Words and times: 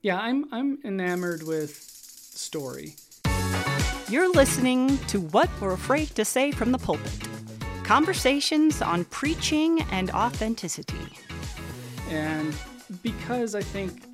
Yeah, 0.00 0.18
I'm 0.18 0.46
I'm 0.52 0.78
enamored 0.84 1.42
with 1.42 1.74
story. 1.74 2.94
You're 4.08 4.32
listening 4.32 4.96
to 5.08 5.20
What 5.20 5.50
We're 5.60 5.72
Afraid 5.72 6.08
to 6.14 6.24
Say 6.24 6.52
from 6.52 6.70
the 6.70 6.78
Pulpit 6.78 7.28
conversations 7.82 8.80
on 8.82 9.06
preaching 9.06 9.80
and 9.90 10.10
authenticity. 10.10 11.08
And 12.10 12.54
because 13.02 13.54
I 13.54 13.62
think, 13.62 14.04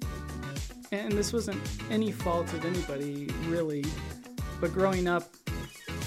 and 0.92 1.12
this 1.12 1.32
wasn't 1.32 1.60
any 1.90 2.12
fault 2.12 2.52
of 2.52 2.64
anybody 2.64 3.28
really, 3.48 3.84
but 4.60 4.72
growing 4.72 5.06
up, 5.08 5.24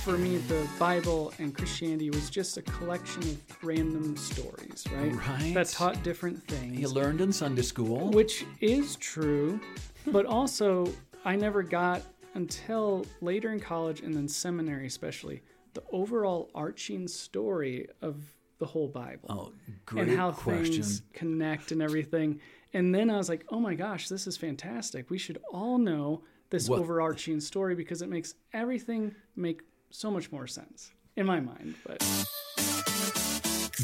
for 0.08 0.18
me, 0.18 0.38
the 0.38 0.66
Bible 0.80 1.34
and 1.38 1.54
Christianity 1.54 2.10
was 2.10 2.30
just 2.30 2.56
a 2.56 2.62
collection 2.62 3.22
of 3.24 3.42
random 3.62 4.16
stories, 4.16 4.86
right? 4.96 5.14
Right. 5.14 5.54
That 5.54 5.68
taught 5.68 6.02
different 6.02 6.42
things. 6.48 6.80
You 6.80 6.88
learned 6.88 7.20
in 7.20 7.34
Sunday 7.34 7.62
school. 7.62 8.10
Which 8.12 8.46
is 8.62 8.96
true, 8.96 9.60
but 10.08 10.26
also 10.26 10.90
I 11.26 11.36
never 11.36 11.62
got 11.62 12.04
until 12.36 13.06
later 13.20 13.52
in 13.52 13.60
college 13.60 14.00
and 14.00 14.16
then 14.16 14.30
seminary, 14.30 14.88
especially, 14.88 15.42
the 15.74 15.84
overall 15.92 16.52
arching 16.56 17.06
story 17.10 17.90
of 18.02 18.16
the 18.60 18.66
whole 18.66 18.88
Bible 18.88 19.26
Oh, 19.30 19.52
great 19.86 20.08
and 20.08 20.18
how 20.18 20.32
question. 20.32 20.76
things 20.76 21.02
connect 21.12 21.74
and 21.74 21.82
everything. 21.82 22.40
And 22.74 22.96
then 22.96 23.10
I 23.10 23.18
was 23.18 23.28
like, 23.28 23.46
oh 23.50 23.60
my 23.60 23.74
gosh, 23.76 24.08
this 24.08 24.26
is 24.26 24.38
fantastic. 24.38 25.10
We 25.10 25.18
should 25.18 25.40
all 25.52 25.78
know 25.78 26.24
this 26.50 26.70
What- 26.70 26.80
overarching 26.80 27.42
story 27.42 27.76
because 27.76 28.02
it 28.02 28.08
makes 28.08 28.36
everything 28.54 29.14
make 29.36 29.64
so 29.90 30.12
much 30.12 30.32
more 30.32 30.48
sense 30.48 30.92
in 31.16 31.26
my 31.26 31.40
mind. 31.40 31.76
But 31.86 32.04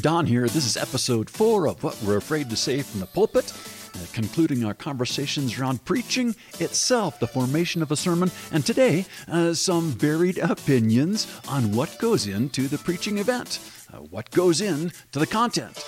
Don 0.00 0.26
here. 0.26 0.48
This 0.48 0.66
is 0.66 0.76
episode 0.76 1.30
four 1.30 1.66
of 1.66 1.82
What 1.82 2.00
We're 2.02 2.16
Afraid 2.16 2.50
to 2.50 2.56
Say 2.56 2.82
from 2.82 3.00
the 3.00 3.06
Pulpit, 3.06 3.52
uh, 3.94 3.98
concluding 4.12 4.64
our 4.64 4.74
conversations 4.74 5.58
around 5.58 5.84
preaching 5.84 6.34
itself, 6.58 7.20
the 7.20 7.28
formation 7.28 7.80
of 7.80 7.92
a 7.92 7.96
sermon, 7.96 8.30
and 8.52 8.66
today, 8.66 9.06
uh, 9.28 9.54
some 9.54 9.92
varied 9.92 10.38
opinions 10.38 11.26
on 11.48 11.72
what 11.72 11.96
goes 11.98 12.26
into 12.26 12.68
the 12.68 12.76
preaching 12.76 13.18
event, 13.18 13.60
uh, 13.92 13.98
what 13.98 14.30
goes 14.30 14.60
into 14.60 15.18
the 15.18 15.26
content. 15.26 15.82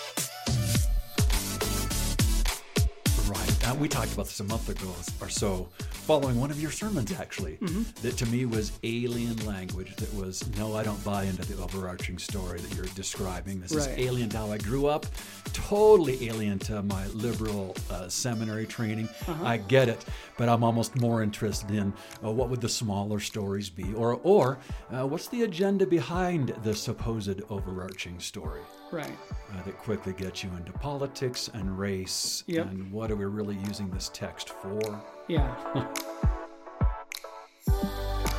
Uh, 3.67 3.75
we 3.75 3.89
talked 3.89 4.12
about 4.12 4.27
this 4.27 4.39
a 4.39 4.45
month 4.45 4.69
ago 4.69 4.95
or 5.20 5.28
so, 5.28 5.69
following 5.91 6.39
one 6.39 6.53
of 6.53 6.62
your 6.62 6.70
sermons, 6.70 7.12
actually, 7.19 7.59
that 8.00 8.17
to 8.17 8.25
me 8.27 8.47
was 8.47 8.70
alien 8.84 9.45
language. 9.45 9.97
That 9.97 10.14
was, 10.14 10.47
no, 10.56 10.77
I 10.77 10.84
don't 10.84 11.03
buy 11.05 11.25
into 11.25 11.42
the 11.42 11.61
overarching 11.61 12.17
story 12.17 12.61
that 12.61 12.77
you're 12.77 12.87
describing. 12.94 13.61
This 13.61 13.72
is 13.72 13.89
alien 13.89 14.28
to 14.31 14.37
how 14.39 14.53
I 14.53 14.59
grew 14.59 14.87
up, 14.87 15.05
totally 15.53 16.28
alien 16.28 16.61
to 16.61 16.81
my 16.84 17.09
liberal 17.09 17.75
uh, 17.91 18.09
seminary 18.09 18.67
training. 18.67 19.09
I 19.42 19.56
get 19.56 19.89
it, 19.89 20.05
but 20.39 20.48
I'm 20.48 20.62
almost 20.62 20.94
more 21.00 21.25
interested 21.25 21.72
in 21.72 21.92
uh, 22.25 22.31
what 22.31 22.48
would 22.50 22.61
the 22.61 22.69
smaller 22.69 23.19
stories 23.19 23.69
be, 23.69 23.92
or, 23.94 24.20
or 24.22 24.59
uh, 24.92 25.05
what's 25.09 25.27
the 25.27 25.42
agenda 25.42 25.87
behind 25.87 26.55
the 26.62 26.75
supposed 26.75 27.42
overarching 27.50 28.20
story? 28.20 28.61
Right. 28.92 29.11
uh, 29.53 29.62
that 29.65 29.77
quickly 29.79 30.12
gets 30.12 30.42
you 30.45 30.51
into 30.56 30.73
politics 30.73 31.51
and 31.55 31.79
race 31.79 32.45
Yep. 32.47 32.70
and 32.70 32.93
what 32.93 33.11
are 33.11 33.17
we 33.17 33.25
really 33.25 33.56
using 33.67 33.91
this 33.91 34.11
text 34.12 34.51
for? 34.51 34.81
Yeah. 35.28 35.55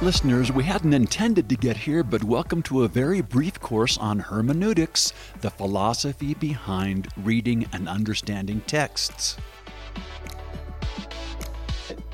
Listeners, 0.02 0.52
we 0.52 0.64
hadn't 0.64 0.94
intended 0.94 1.50
to 1.50 1.56
get 1.56 1.76
here, 1.76 2.04
but 2.04 2.23
welcome 2.23 2.62
to 2.64 2.84
a 2.84 2.88
very 2.88 3.20
brief 3.22 3.59
course 3.59 3.98
on 3.98 4.20
hermeneutics, 4.20 5.12
the 5.42 5.50
philosophy 5.50 6.36
behind 6.36 7.08
reading 7.17 7.66
and 7.73 7.89
understanding 7.89 8.61
texts. 8.67 9.38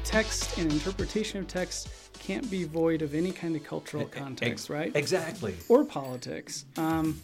text 0.06 0.58
and 0.59 0.72
interpretation 0.72 1.40
of 1.40 1.47
text 1.47 1.90
can't 2.20 2.50
be 2.50 2.64
void 2.64 3.02
of 3.02 3.14
any 3.16 3.31
kind 3.31 3.56
of 3.56 3.64
cultural 3.64 4.06
context, 4.06 4.70
right? 4.70 4.95
Exactly. 4.95 5.56
Or 5.68 5.84
politics. 5.84 6.66
Um, 6.78 7.19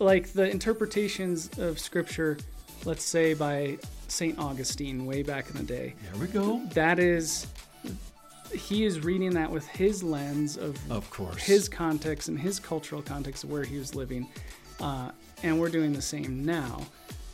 like 0.00 0.32
the 0.32 0.48
interpretations 0.50 1.50
of 1.58 1.78
scripture, 1.78 2.38
let's 2.84 3.04
say 3.04 3.34
by 3.34 3.78
St. 4.08 4.38
Augustine 4.38 5.06
way 5.06 5.22
back 5.22 5.48
in 5.50 5.56
the 5.56 5.62
day, 5.62 5.94
There 6.12 6.20
we 6.20 6.26
go. 6.26 6.60
that 6.74 6.98
is, 6.98 7.46
he 8.52 8.84
is 8.84 9.00
reading 9.00 9.34
that 9.34 9.50
with 9.50 9.66
his 9.68 10.02
lens 10.02 10.56
of 10.56 10.76
Of 10.90 11.08
course. 11.10 11.42
his 11.42 11.68
context 11.68 12.28
and 12.28 12.38
his 12.40 12.58
cultural 12.58 13.02
context 13.02 13.44
of 13.44 13.52
where 13.52 13.62
he 13.62 13.78
was 13.78 13.94
living. 13.94 14.26
Uh, 14.80 15.10
and 15.42 15.60
we're 15.60 15.68
doing 15.68 15.92
the 15.92 16.02
same 16.02 16.44
now. 16.44 16.80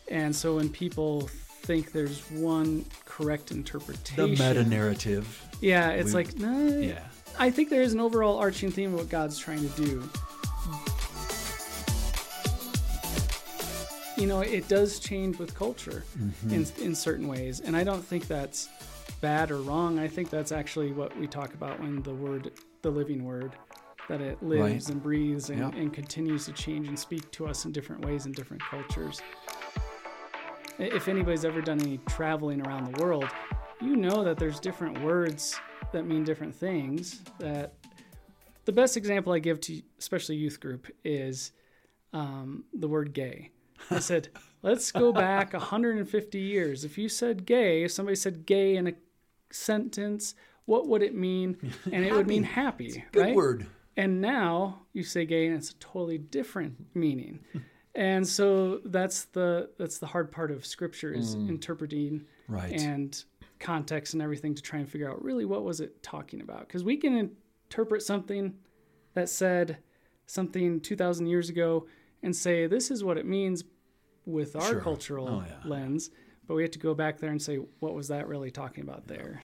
And 0.08 0.34
so 0.34 0.56
when 0.56 0.68
people 0.68 1.22
think 1.62 1.92
there's 1.92 2.20
one 2.30 2.84
correct 3.04 3.50
interpretation, 3.52 4.34
the 4.34 4.48
meta 4.48 4.64
narrative. 4.64 5.42
yeah, 5.60 5.90
it's 5.90 6.08
We- 6.08 6.12
like, 6.14 6.38
nah, 6.38 6.68
Yeah. 6.78 7.04
I 7.38 7.50
think 7.50 7.68
there 7.70 7.82
is 7.82 7.92
an 7.92 8.00
overall 8.00 8.38
arching 8.38 8.70
theme 8.70 8.92
of 8.94 9.00
what 9.00 9.08
God's 9.08 9.38
trying 9.38 9.68
to 9.68 9.82
do. 9.84 10.08
You 14.26 14.32
know, 14.32 14.40
it 14.40 14.66
does 14.66 14.98
change 14.98 15.38
with 15.38 15.54
culture 15.54 16.02
in, 16.50 16.66
in 16.82 16.96
certain 16.96 17.28
ways. 17.28 17.60
And 17.60 17.76
I 17.76 17.84
don't 17.84 18.04
think 18.04 18.26
that's 18.26 18.68
bad 19.20 19.52
or 19.52 19.58
wrong. 19.58 20.00
I 20.00 20.08
think 20.08 20.30
that's 20.30 20.50
actually 20.50 20.90
what 20.90 21.16
we 21.16 21.28
talk 21.28 21.54
about 21.54 21.78
when 21.78 22.02
the 22.02 22.12
word, 22.12 22.50
the 22.82 22.90
living 22.90 23.22
word, 23.22 23.52
that 24.08 24.20
it 24.20 24.42
lives 24.42 24.86
Right. 24.86 24.88
and 24.88 25.00
breathes 25.00 25.50
and, 25.50 25.60
Yep. 25.60 25.74
and 25.76 25.94
continues 25.94 26.44
to 26.46 26.52
change 26.52 26.88
and 26.88 26.98
speak 26.98 27.30
to 27.30 27.46
us 27.46 27.66
in 27.66 27.70
different 27.70 28.04
ways 28.04 28.26
in 28.26 28.32
different 28.32 28.64
cultures. 28.64 29.22
If 30.80 31.06
anybody's 31.06 31.44
ever 31.44 31.60
done 31.60 31.80
any 31.80 31.98
traveling 32.08 32.66
around 32.66 32.92
the 32.92 33.00
world, 33.00 33.28
you 33.80 33.94
know 33.94 34.24
that 34.24 34.38
there's 34.38 34.58
different 34.58 35.00
words 35.04 35.54
that 35.92 36.04
mean 36.04 36.24
different 36.24 36.52
things. 36.52 37.20
That 37.38 37.74
the 38.64 38.72
best 38.72 38.96
example 38.96 39.32
I 39.32 39.38
give 39.38 39.60
to 39.60 39.80
especially 40.00 40.34
youth 40.34 40.58
group 40.58 40.88
is 41.04 41.52
um, 42.12 42.64
the 42.74 42.88
word 42.88 43.12
gay. 43.12 43.52
I 43.90 43.98
said, 44.00 44.28
let's 44.62 44.90
go 44.92 45.12
back 45.12 45.52
150 45.52 46.38
years. 46.38 46.84
If 46.84 46.98
you 46.98 47.08
said 47.08 47.46
gay, 47.46 47.84
if 47.84 47.92
somebody 47.92 48.16
said 48.16 48.46
gay 48.46 48.76
in 48.76 48.86
a 48.88 48.92
sentence, 49.50 50.34
what 50.64 50.88
would 50.88 51.02
it 51.02 51.14
mean? 51.14 51.56
And 51.92 52.04
it 52.04 52.12
would 52.12 52.26
mean 52.26 52.42
happy, 52.42 53.04
Good 53.12 53.20
right? 53.20 53.34
word. 53.34 53.66
And 53.96 54.20
now 54.20 54.82
you 54.92 55.02
say 55.02 55.24
gay 55.24 55.46
and 55.46 55.56
it's 55.56 55.70
a 55.70 55.74
totally 55.76 56.18
different 56.18 56.74
meaning. 56.94 57.40
and 57.94 58.26
so 58.26 58.80
that's 58.84 59.24
the 59.26 59.70
that's 59.78 59.98
the 59.98 60.06
hard 60.06 60.30
part 60.30 60.50
of 60.50 60.66
scripture 60.66 61.12
is 61.12 61.34
mm. 61.36 61.48
interpreting 61.48 62.24
Right. 62.48 62.72
and 62.80 63.24
context 63.58 64.12
and 64.12 64.22
everything 64.22 64.54
to 64.54 64.62
try 64.62 64.78
and 64.80 64.88
figure 64.88 65.10
out 65.10 65.22
really 65.24 65.44
what 65.46 65.64
was 65.64 65.80
it 65.80 66.02
talking 66.02 66.42
about 66.42 66.60
because 66.68 66.84
we 66.84 66.96
can 66.96 67.30
interpret 67.70 68.02
something 68.02 68.54
that 69.14 69.28
said 69.30 69.78
something 70.26 70.78
2000 70.80 71.26
years 71.26 71.48
ago 71.48 71.86
and 72.22 72.34
say 72.34 72.66
this 72.66 72.90
is 72.90 73.02
what 73.04 73.16
it 73.18 73.26
means 73.26 73.64
with 74.24 74.56
our 74.56 74.62
Sure. 74.70 74.80
cultural 74.80 75.28
Oh, 75.28 75.44
yeah. 75.46 75.68
lens 75.68 76.10
but 76.46 76.54
we 76.54 76.62
have 76.62 76.70
to 76.72 76.78
go 76.78 76.94
back 76.94 77.18
there 77.18 77.30
and 77.30 77.40
say 77.42 77.56
what 77.80 77.94
was 77.94 78.08
that 78.08 78.28
really 78.28 78.50
talking 78.50 78.82
about 78.84 79.06
there 79.06 79.40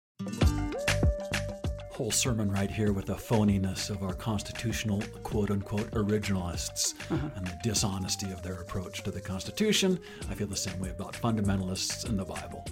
Whole 1.90 2.10
sermon 2.10 2.50
right 2.50 2.70
here 2.70 2.92
with 2.92 3.06
the 3.06 3.14
phoniness 3.14 3.90
of 3.90 4.02
our 4.02 4.14
constitutional 4.14 5.02
quote 5.22 5.50
unquote 5.50 5.90
originalists 5.92 6.94
and 7.10 7.46
the 7.46 7.56
dishonesty 7.62 8.30
of 8.32 8.42
their 8.42 8.54
approach 8.54 9.02
to 9.02 9.10
the 9.10 9.20
Constitution. 9.20 9.98
I 10.30 10.34
feel 10.34 10.46
the 10.46 10.56
same 10.56 10.80
way 10.80 10.88
about 10.88 11.12
fundamentalists 11.12 12.08
in 12.08 12.16
the 12.16 12.24
Bible. 12.24 12.66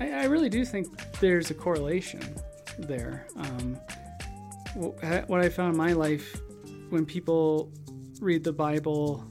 I, 0.00 0.10
I 0.10 0.24
really 0.24 0.48
do 0.48 0.64
think 0.64 0.86
there's 1.20 1.50
a 1.50 1.54
correlation 1.54 2.22
there. 2.78 3.26
Um, 3.36 3.74
what 4.74 5.40
I 5.44 5.48
found 5.50 5.72
in 5.72 5.76
my 5.76 5.92
life 5.92 6.40
when 6.88 7.04
people 7.04 7.70
read 8.20 8.44
the 8.44 8.52
Bible 8.52 9.24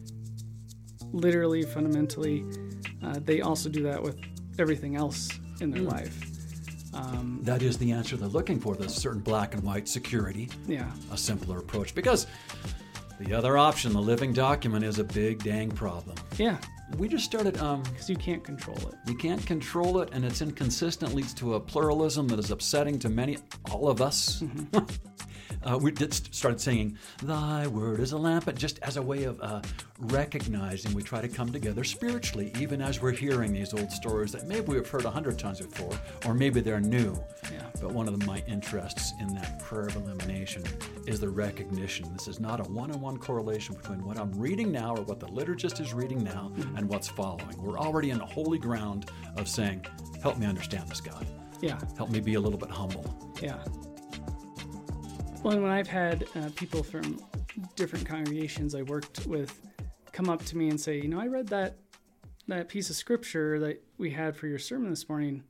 literally, 1.11 1.63
fundamentally, 1.63 2.43
uh, 3.03 3.19
they 3.23 3.41
also 3.41 3.69
do 3.69 3.83
that 3.83 4.01
with 4.01 4.17
everything 4.59 4.95
else 4.95 5.29
in 5.61 5.71
their 5.71 5.81
life. 5.81 6.17
Um, 6.93 7.39
That 7.43 7.61
is 7.61 7.77
the 7.77 7.91
answer 7.91 8.15
they're 8.17 8.27
looking 8.27 8.59
for. 8.59 8.75
There's 8.75 8.93
certain 8.93 9.21
black 9.21 9.53
and 9.53 9.63
white 9.63 9.87
security, 9.87 10.49
yeah, 10.67 10.89
a 11.11 11.17
simpler 11.17 11.59
approach. 11.59 11.93
Because 11.93 12.27
the 13.19 13.33
other 13.33 13.57
option, 13.57 13.93
the 13.93 14.01
living 14.01 14.33
document, 14.33 14.83
is 14.85 14.99
a 14.99 15.03
big 15.03 15.43
dang 15.43 15.71
problem. 15.71 16.15
yeah, 16.37 16.57
We 16.97 17.07
just 17.09 17.25
started, 17.25 17.57
um, 17.57 17.83
because 17.83 18.09
you 18.09 18.15
can't 18.15 18.43
control 18.43 18.77
it. 18.77 18.93
we 19.07 19.15
can't 19.15 19.45
control 19.45 19.99
it, 20.01 20.09
and 20.13 20.23
it's 20.23 20.41
inconsistent, 20.41 21.13
leads 21.13 21.33
to 21.35 21.55
a 21.55 21.59
pluralism 21.59 22.27
that 22.29 22.39
is 22.39 22.51
upsetting 22.51 22.97
to 22.99 23.09
many, 23.09 23.37
all 23.71 23.89
of 23.89 24.01
us. 24.01 24.43
uh, 25.65 25.77
we 25.77 25.91
did 25.91 26.13
started 26.13 26.61
singing, 26.61 26.97
Thy 27.23 27.67
word 27.67 27.99
is 27.99 28.11
a 28.11 28.17
lamp, 28.17 28.45
but 28.45 28.55
just 28.55 28.79
as 28.83 28.97
a 28.97 29.01
way 29.01 29.23
of 29.23 29.41
uh, 29.41 29.61
recognizing 29.99 30.93
we 30.93 31.01
try 31.01 31.21
to 31.21 31.27
come 31.27 31.51
together 31.51 31.83
spiritually, 31.83 32.51
even 32.59 32.81
as 32.81 33.01
we're 33.01 33.11
hearing 33.11 33.51
these 33.51 33.73
old 33.73 33.91
stories 33.91 34.31
that 34.31 34.47
maybe 34.47 34.73
we've 34.73 34.87
heard 34.87 35.05
a 35.05 35.09
hundred 35.09 35.39
times 35.39 35.59
before, 35.59 35.97
or 36.25 36.33
maybe 36.33 36.61
they're 36.61 36.79
new. 36.79 37.17
Yeah. 37.51 37.63
But 37.81 37.91
one 37.91 38.07
of 38.07 38.17
the, 38.17 38.25
my 38.25 38.43
interests 38.47 39.13
in 39.19 39.33
that 39.35 39.59
prayer 39.59 39.87
of 39.87 39.95
illumination 39.95 40.63
is 41.07 41.19
the 41.19 41.29
recognition. 41.29 42.11
This 42.13 42.27
is 42.27 42.39
not 42.39 42.59
a 42.59 42.63
one 42.63 42.91
on 42.91 43.01
one 43.01 43.17
correlation 43.17 43.75
between 43.75 44.03
what 44.05 44.19
I'm 44.19 44.31
reading 44.33 44.71
now 44.71 44.95
or 44.95 45.01
what 45.01 45.19
the 45.19 45.27
liturgist 45.27 45.81
is 45.81 45.93
reading 45.93 46.23
now 46.23 46.51
and 46.75 46.87
what's 46.87 47.07
following. 47.07 47.61
We're 47.61 47.79
already 47.79 48.11
in 48.11 48.19
the 48.19 48.25
holy 48.25 48.59
ground 48.59 49.09
of 49.35 49.47
saying, 49.47 49.85
Help 50.21 50.37
me 50.37 50.45
understand 50.45 50.87
this, 50.89 51.01
God. 51.01 51.25
Yeah. 51.61 51.79
Help 51.97 52.09
me 52.09 52.19
be 52.19 52.35
a 52.35 52.39
little 52.39 52.59
bit 52.59 52.69
humble. 52.69 53.33
Yeah. 53.41 53.63
Well, 55.43 55.53
and 55.53 55.61
when 55.63 55.71
I've 55.71 55.87
had 55.87 56.25
uh, 56.35 56.49
people 56.55 56.81
from 56.81 57.21
different 57.75 58.05
congregations 58.05 58.73
I 58.75 58.81
worked 58.81 59.25
with 59.27 59.59
come 60.11 60.29
up 60.29 60.43
to 60.45 60.57
me 60.57 60.69
and 60.69 60.79
say, 60.79 60.97
you 60.97 61.07
know, 61.07 61.19
I 61.19 61.27
read 61.27 61.47
that 61.49 61.75
that 62.47 62.69
piece 62.69 62.89
of 62.89 62.95
scripture 62.95 63.59
that 63.59 63.83
we 63.97 64.11
had 64.11 64.35
for 64.35 64.47
your 64.47 64.59
sermon 64.59 64.89
this 64.91 65.09
morning, 65.09 65.43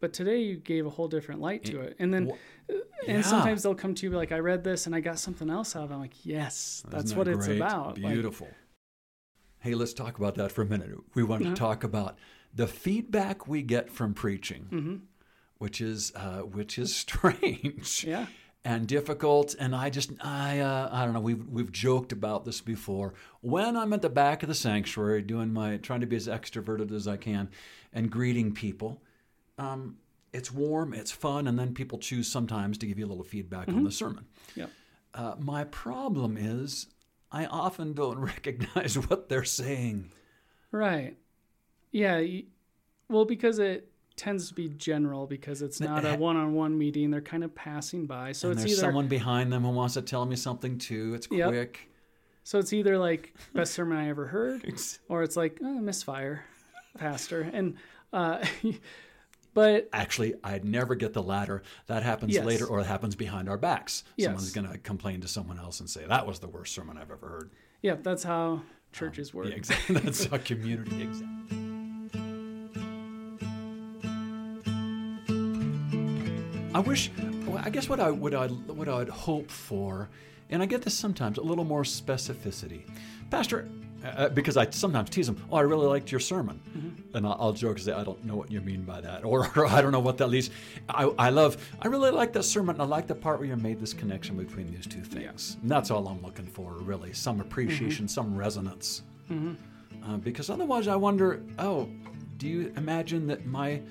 but 0.00 0.12
today 0.12 0.38
you 0.42 0.56
gave 0.56 0.86
a 0.86 0.90
whole 0.90 1.06
different 1.08 1.40
light 1.40 1.64
to 1.66 1.80
it. 1.80 1.96
And 2.00 2.12
then, 2.12 2.26
Wha- 2.26 2.36
and 3.06 3.24
sometimes 3.24 3.62
they'll 3.62 3.76
come 3.76 3.94
to 3.94 4.06
you 4.06 4.12
like, 4.16 4.32
I 4.32 4.38
read 4.40 4.64
this 4.64 4.86
and 4.86 4.94
I 4.94 4.98
got 5.00 5.18
something 5.20 5.48
else 5.48 5.76
out 5.76 5.84
of 5.84 5.90
it. 5.92 5.94
I'm 5.94 6.00
like, 6.00 6.24
yes, 6.26 6.82
that's 6.88 7.14
what 7.14 7.26
that 7.26 7.36
it's 7.36 7.46
great? 7.46 7.58
about. 7.58 7.98
Like, 8.00 8.12
Beautiful. 8.12 8.48
hey, 9.60 9.74
let's 9.74 9.92
talk 9.94 10.18
about 10.18 10.34
that 10.36 10.50
for 10.50 10.62
a 10.62 10.66
minute. 10.66 10.90
We 11.14 11.22
want 11.22 11.42
Uh-huh. 11.42 11.54
to 11.54 11.58
talk 11.58 11.84
about 11.84 12.18
the 12.54 12.66
feedback 12.66 13.46
we 13.46 13.62
get 13.62 13.88
from 13.90 14.12
preaching, 14.14 14.66
Mm-hmm. 14.72 14.96
which 15.58 15.80
is 15.80 16.12
uh, 16.16 16.40
which 16.40 16.76
is 16.78 16.94
strange. 17.04 18.04
yeah. 18.06 18.26
And 18.64 18.86
difficult. 18.86 19.54
And 19.58 19.74
I 19.74 19.90
just, 19.90 20.10
I, 20.20 20.60
uh, 20.60 20.88
I 20.92 21.04
don't 21.04 21.14
know. 21.14 21.20
We've 21.20 21.46
we've 21.48 21.72
joked 21.72 22.12
about 22.12 22.44
this 22.44 22.60
before. 22.60 23.14
When 23.40 23.76
I'm 23.76 23.92
at 23.92 24.02
the 24.02 24.10
back 24.10 24.42
of 24.42 24.48
the 24.48 24.54
sanctuary 24.54 25.22
doing 25.22 25.52
my, 25.52 25.78
trying 25.78 26.00
to 26.00 26.06
be 26.06 26.16
as 26.16 26.28
extroverted 26.28 26.92
as 26.92 27.08
I 27.08 27.16
can, 27.16 27.50
and 27.92 28.10
greeting 28.10 28.52
people, 28.52 29.02
um, 29.58 29.96
it's 30.32 30.52
warm, 30.52 30.94
it's 30.94 31.10
fun, 31.10 31.48
and 31.48 31.58
then 31.58 31.74
people 31.74 31.98
choose 31.98 32.28
sometimes 32.28 32.78
to 32.78 32.86
give 32.86 32.98
you 32.98 33.06
a 33.06 33.08
little 33.08 33.24
feedback 33.24 33.68
on 33.68 33.84
the 33.84 33.90
sermon. 33.90 34.26
Yeah. 34.54 34.66
Uh, 35.12 35.34
my 35.38 35.64
problem 35.64 36.36
is, 36.36 36.86
I 37.32 37.46
often 37.46 37.94
don't 37.94 38.18
recognize 38.18 38.96
what 38.96 39.28
they're 39.28 39.44
saying. 39.44 40.12
Right. 40.70 41.16
Yeah. 41.90 42.22
Well, 43.08 43.24
because 43.24 43.58
it 43.58 43.90
tends 44.20 44.48
to 44.48 44.54
be 44.54 44.68
general 44.68 45.26
because 45.26 45.62
it's 45.62 45.80
not 45.80 46.04
a 46.04 46.14
one-on-one 46.14 46.76
meeting. 46.76 47.10
They're 47.10 47.22
kind 47.22 47.42
of 47.42 47.54
passing 47.54 48.04
by. 48.06 48.32
So 48.32 48.48
and 48.48 48.52
it's 48.58 48.62
there's 48.64 48.78
either 48.78 48.88
someone 48.88 49.08
behind 49.08 49.50
them 49.50 49.62
who 49.64 49.70
wants 49.70 49.94
to 49.94 50.02
tell 50.02 50.26
me 50.26 50.36
something 50.36 50.76
too. 50.76 51.14
It's 51.14 51.26
Yep. 51.30 51.48
quick. 51.48 51.88
so 52.44 52.58
it's 52.58 52.72
either 52.74 52.98
like 52.98 53.34
best 53.54 53.72
sermon 53.72 53.96
I 53.96 54.10
ever 54.10 54.26
heard, 54.26 54.62
or 55.08 55.22
it's 55.22 55.36
like 55.36 55.58
oh, 55.62 55.80
misfire, 55.80 56.44
pastor. 56.98 57.40
And 57.52 57.76
uh, 58.12 58.44
but 59.54 59.88
Actually, 59.92 60.34
I'd 60.44 60.64
never 60.64 60.94
get 60.94 61.12
the 61.14 61.22
latter. 61.22 61.62
That 61.86 62.02
happens 62.02 62.34
Yes. 62.34 62.44
later, 62.44 62.66
or 62.66 62.80
it 62.80 62.86
happens 62.86 63.16
behind 63.16 63.48
our 63.48 63.56
backs. 63.58 64.04
Yes. 64.16 64.26
Someone's 64.26 64.52
going 64.52 64.70
to 64.70 64.78
complain 64.78 65.22
to 65.22 65.28
someone 65.28 65.58
else 65.58 65.80
and 65.80 65.88
say 65.88 66.04
that 66.06 66.26
was 66.26 66.40
the 66.40 66.48
worst 66.48 66.74
sermon 66.74 66.98
I've 66.98 67.10
ever 67.10 67.26
heard. 67.26 67.50
yeah, 67.82 67.96
that's 68.00 68.22
how 68.22 68.60
churches 68.92 69.32
work. 69.32 69.48
Yeah, 69.48 69.54
exactly. 69.54 69.94
That's 70.00 70.24
how 70.26 70.36
community. 70.38 71.00
Exactly. 71.02 71.59
I 76.80 76.82
wish. 76.82 77.10
I 77.58 77.68
guess 77.68 77.90
what 77.90 78.00
I 78.00 78.10
what 78.10 78.32
I 78.32 78.46
what 78.46 78.88
I'd 78.88 79.10
hope 79.10 79.50
for, 79.50 80.08
and 80.48 80.62
I 80.62 80.66
get 80.66 80.80
this 80.80 80.94
sometimes, 80.94 81.36
a 81.36 81.42
little 81.42 81.64
more 81.64 81.82
specificity, 81.82 82.88
Pastor. 83.30 83.68
Uh, 84.02 84.30
because 84.30 84.56
I 84.56 84.70
sometimes 84.70 85.10
tease 85.10 85.26
them. 85.26 85.36
Oh, 85.52 85.56
I 85.56 85.60
really 85.60 85.86
liked 85.86 86.10
your 86.10 86.20
sermon, 86.20 86.58
and 87.12 87.26
I'll, 87.26 87.36
I'll 87.38 87.52
joke 87.52 87.76
and 87.76 87.84
say 87.84 87.92
I 87.92 88.02
don't 88.02 88.24
know 88.24 88.34
what 88.34 88.50
you 88.50 88.62
mean 88.62 88.84
by 88.84 89.02
that, 89.02 89.26
or, 89.26 89.46
or 89.56 89.66
I 89.66 89.82
don't 89.82 89.92
know 89.92 90.00
what 90.00 90.16
that 90.16 90.28
leads. 90.28 90.48
I, 90.88 91.04
I 91.18 91.28
love. 91.28 91.58
I 91.82 91.88
really 91.88 92.10
like 92.10 92.32
that 92.32 92.44
sermon. 92.44 92.76
and 92.76 92.82
I 92.82 92.86
like 92.86 93.06
the 93.06 93.14
part 93.14 93.40
where 93.40 93.48
you 93.48 93.56
made 93.56 93.78
this 93.78 93.92
connection 93.92 94.38
between 94.38 94.70
these 94.74 94.86
two 94.86 95.02
things. 95.02 95.58
And 95.60 95.70
that's 95.70 95.90
all 95.90 96.08
I'm 96.08 96.22
looking 96.22 96.46
for, 96.46 96.72
really. 96.78 97.12
Some 97.12 97.42
appreciation, 97.42 98.08
some 98.08 98.34
resonance. 98.34 99.02
Uh, 99.30 100.16
because 100.16 100.48
otherwise, 100.48 100.88
I 100.88 100.96
wonder 100.96 101.42
oh, 101.58 101.86
do 102.38 102.48
you 102.48 102.72
imagine 102.76 103.26
that 103.26 103.44
my 103.44 103.82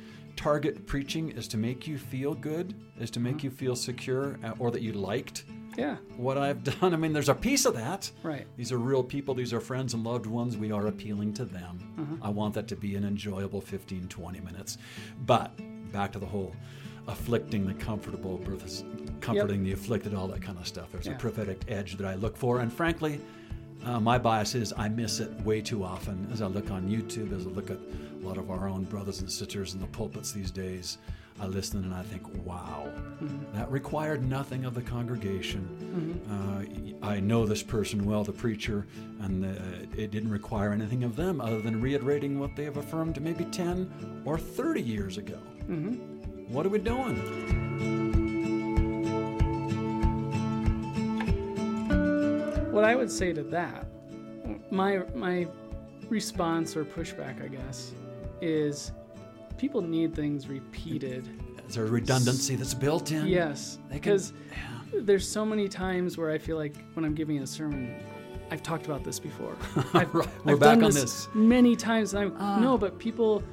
target 0.44 0.88
preaching 0.88 1.32
is 1.32 1.50
to 1.50 1.58
make 1.58 1.86
you 1.86 1.98
feel 1.98 2.34
good, 2.34 2.74
is 2.98 3.12
to 3.12 3.20
make 3.20 3.44
you 3.44 3.50
feel 3.52 3.76
secure, 3.76 4.40
uh, 4.42 4.54
or 4.58 4.72
that 4.72 4.82
you 4.82 4.94
liked 4.94 5.44
Yeah. 5.78 5.98
what 6.16 6.38
I've 6.38 6.64
done? 6.80 6.94
I 6.94 6.98
mean, 6.98 7.12
there's 7.12 7.28
a 7.28 7.36
piece 7.36 7.66
of 7.66 7.74
that. 7.74 8.10
Right. 8.24 8.48
These 8.56 8.72
are 8.72 8.78
real 8.78 9.04
people, 9.04 9.34
these 9.36 9.52
are 9.52 9.60
friends 9.60 9.94
and 9.94 10.02
loved 10.06 10.26
ones. 10.26 10.56
We 10.56 10.72
are 10.72 10.88
appealing 10.88 11.34
to 11.34 11.46
them. 11.46 12.20
I 12.22 12.30
want 12.30 12.54
that 12.54 12.70
to 12.70 12.78
be 12.78 12.96
an 12.96 13.04
enjoyable 13.04 13.60
15, 13.60 14.08
20 14.08 14.40
minutes. 14.40 14.78
But 15.26 15.52
back 15.92 16.14
to 16.14 16.20
the 16.20 16.26
whole 16.26 16.56
afflicting 17.10 17.66
the 17.68 17.74
comfortable 17.74 18.40
comforting 19.20 19.64
the 19.64 19.74
afflicted, 19.74 20.14
all 20.14 20.28
that 20.30 20.42
kind 20.42 20.58
of 20.58 20.66
stuff. 20.66 20.90
There's 20.94 21.08
Yeah. 21.08 21.16
a 21.16 21.20
prophetic 21.20 21.66
edge 21.68 21.98
that 21.98 22.08
I 22.08 22.16
look 22.16 22.38
for. 22.38 22.62
And 22.62 22.72
frankly, 22.72 23.20
uh, 23.84 24.00
my 24.00 24.18
bias 24.18 24.56
is 24.56 24.72
I 24.78 24.88
miss 24.88 25.20
it 25.20 25.32
way 25.42 25.60
too 25.60 25.84
often 25.84 26.28
as 26.32 26.42
I 26.42 26.48
look 26.48 26.72
on 26.72 26.88
YouTube, 26.90 27.34
as 27.36 27.46
I 27.46 27.50
look 27.50 27.70
at 27.70 27.80
lot 28.30 28.38
of 28.38 28.52
our 28.52 28.70
own 28.70 28.84
brothers 28.84 29.22
and 29.22 29.32
sisters 29.32 29.74
in 29.74 29.80
the 29.80 29.88
pulpits 29.88 30.32
these 30.32 30.52
days. 30.52 31.00
I 31.42 31.48
listen 31.48 31.84
and 31.84 31.96
I 31.96 32.04
think, 32.04 32.22
wow, 32.46 32.92
that 33.54 33.72
required 33.72 34.24
nothing 34.30 34.66
of 34.66 34.76
the 34.76 34.82
congregation. 34.82 36.22
Uh, 36.30 37.06
I 37.08 37.20
know 37.22 37.46
this 37.48 37.64
person 37.64 38.06
well, 38.06 38.24
the 38.24 38.32
preacher, 38.34 38.86
and 39.22 39.46
uh, 39.46 39.50
it 39.98 40.12
didn't 40.12 40.30
require 40.30 40.74
anything 40.74 41.04
of 41.04 41.16
them 41.16 41.42
other 41.42 41.60
than 41.60 41.82
reiterating 41.82 42.38
what 42.38 42.56
they 42.56 42.66
have 42.66 42.78
affirmed 42.78 43.20
maybe 43.20 43.46
10 43.46 44.22
or 44.26 44.38
30 44.38 44.82
years 44.82 45.18
ago. 45.18 45.40
What 46.50 46.66
are 46.66 46.70
we 46.70 46.80
doing? 46.80 47.16
What 52.72 52.84
I 52.84 52.96
would 52.96 53.10
say 53.10 53.34
to 53.34 53.44
that, 53.44 53.88
my 54.72 55.00
my 55.16 55.48
response 56.10 56.76
or 56.76 56.86
pushback, 56.86 57.44
I 57.44 57.48
guess, 57.48 57.92
is 58.42 58.92
people 59.58 59.82
need 59.82 60.16
things 60.16 60.48
repeated. 60.48 61.28
Is 61.68 61.76
there 61.76 61.86
a 61.86 61.90
redundancy 61.90 62.56
that's 62.56 62.74
built 62.74 63.12
in? 63.12 63.28
Yes, 63.28 63.78
because 63.92 64.34
there's 64.94 65.28
so 65.28 65.46
many 65.46 65.68
times 65.68 66.18
where 66.18 66.32
I 66.32 66.38
feel 66.38 66.58
like 66.58 66.76
when 66.94 67.06
I'm 67.06 67.14
giving 67.16 67.38
a 67.40 67.48
sermon, 67.48 67.96
I've 68.52 68.64
talked 68.64 68.86
about 68.86 69.04
this 69.04 69.20
before. 69.20 69.56
I've, 69.94 70.12
Right, 70.14 70.28
we're 70.46 70.54
I've 70.54 70.60
back 70.60 70.76
done 70.76 70.86
on 70.86 70.92
this, 70.92 71.04
this. 71.26 71.28
many 71.36 71.76
times. 71.76 72.14
And 72.14 72.24
I'm, 72.24 72.38
Ah. 72.40 72.60
No, 72.60 72.78
but 72.78 72.98
people 72.98 73.44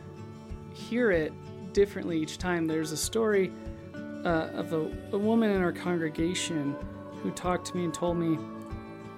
hear 0.72 1.10
it 1.10 1.32
differently 1.74 2.18
each 2.18 2.38
time. 2.38 2.66
There's 2.66 2.92
a 2.92 2.96
story 2.96 3.52
uh, 4.24 4.48
of 4.54 4.72
a, 4.72 4.90
a 5.12 5.18
woman 5.18 5.50
in 5.50 5.60
our 5.62 5.72
congregation 5.72 6.74
who 7.22 7.30
talked 7.32 7.66
to 7.66 7.76
me 7.76 7.84
and 7.84 7.92
told 7.92 8.16
me, 8.16 8.38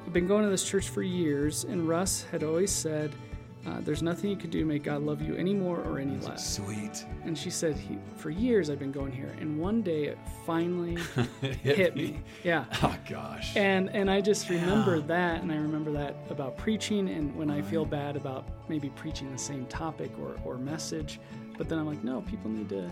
I've 0.04 0.12
been 0.12 0.26
going 0.26 0.42
to 0.42 0.50
this 0.50 0.64
church 0.68 0.88
for 0.88 1.02
years, 1.02 1.64
and 1.64 1.86
Russ 1.88 2.24
had 2.32 2.42
always 2.42 2.72
said, 2.72 3.14
uh, 3.66 3.80
There's 3.80 4.02
nothing 4.02 4.30
you 4.30 4.36
can 4.36 4.50
do 4.50 4.60
to 4.60 4.64
make 4.64 4.84
God 4.84 5.02
love 5.02 5.20
you 5.20 5.34
any 5.34 5.52
more 5.54 5.80
or 5.80 5.98
any 5.98 6.16
less. 6.18 6.54
Sweet. 6.56 7.04
And 7.24 7.36
she 7.36 7.50
said, 7.50 7.76
he, 7.76 7.98
For 8.16 8.30
years 8.30 8.70
I've 8.70 8.78
been 8.78 8.92
going 8.92 9.12
here, 9.12 9.34
and 9.40 9.58
one 9.58 9.82
day 9.82 10.04
it 10.04 10.18
finally 10.46 10.96
hit 11.62 11.96
me. 11.96 12.20
Yeah. 12.44 12.64
Oh, 12.82 12.94
gosh. 13.08 13.56
And 13.56 13.90
and 13.90 14.10
I 14.10 14.20
just 14.20 14.48
remember 14.48 14.96
Yeah. 14.96 15.06
that, 15.06 15.42
and 15.42 15.50
I 15.52 15.56
remember 15.56 15.90
that 15.92 16.16
about 16.30 16.56
preaching, 16.56 17.08
and 17.08 17.34
when 17.36 17.50
I 17.50 17.60
feel 17.62 17.84
bad 17.84 18.16
about 18.16 18.46
maybe 18.68 18.90
preaching 18.90 19.30
the 19.32 19.38
same 19.38 19.66
topic 19.66 20.10
or, 20.20 20.36
or 20.44 20.56
message, 20.58 21.20
but 21.56 21.68
then 21.68 21.78
I'm 21.78 21.86
like, 21.86 22.02
no, 22.04 22.20
people 22.22 22.50
need 22.50 22.68
to 22.70 22.88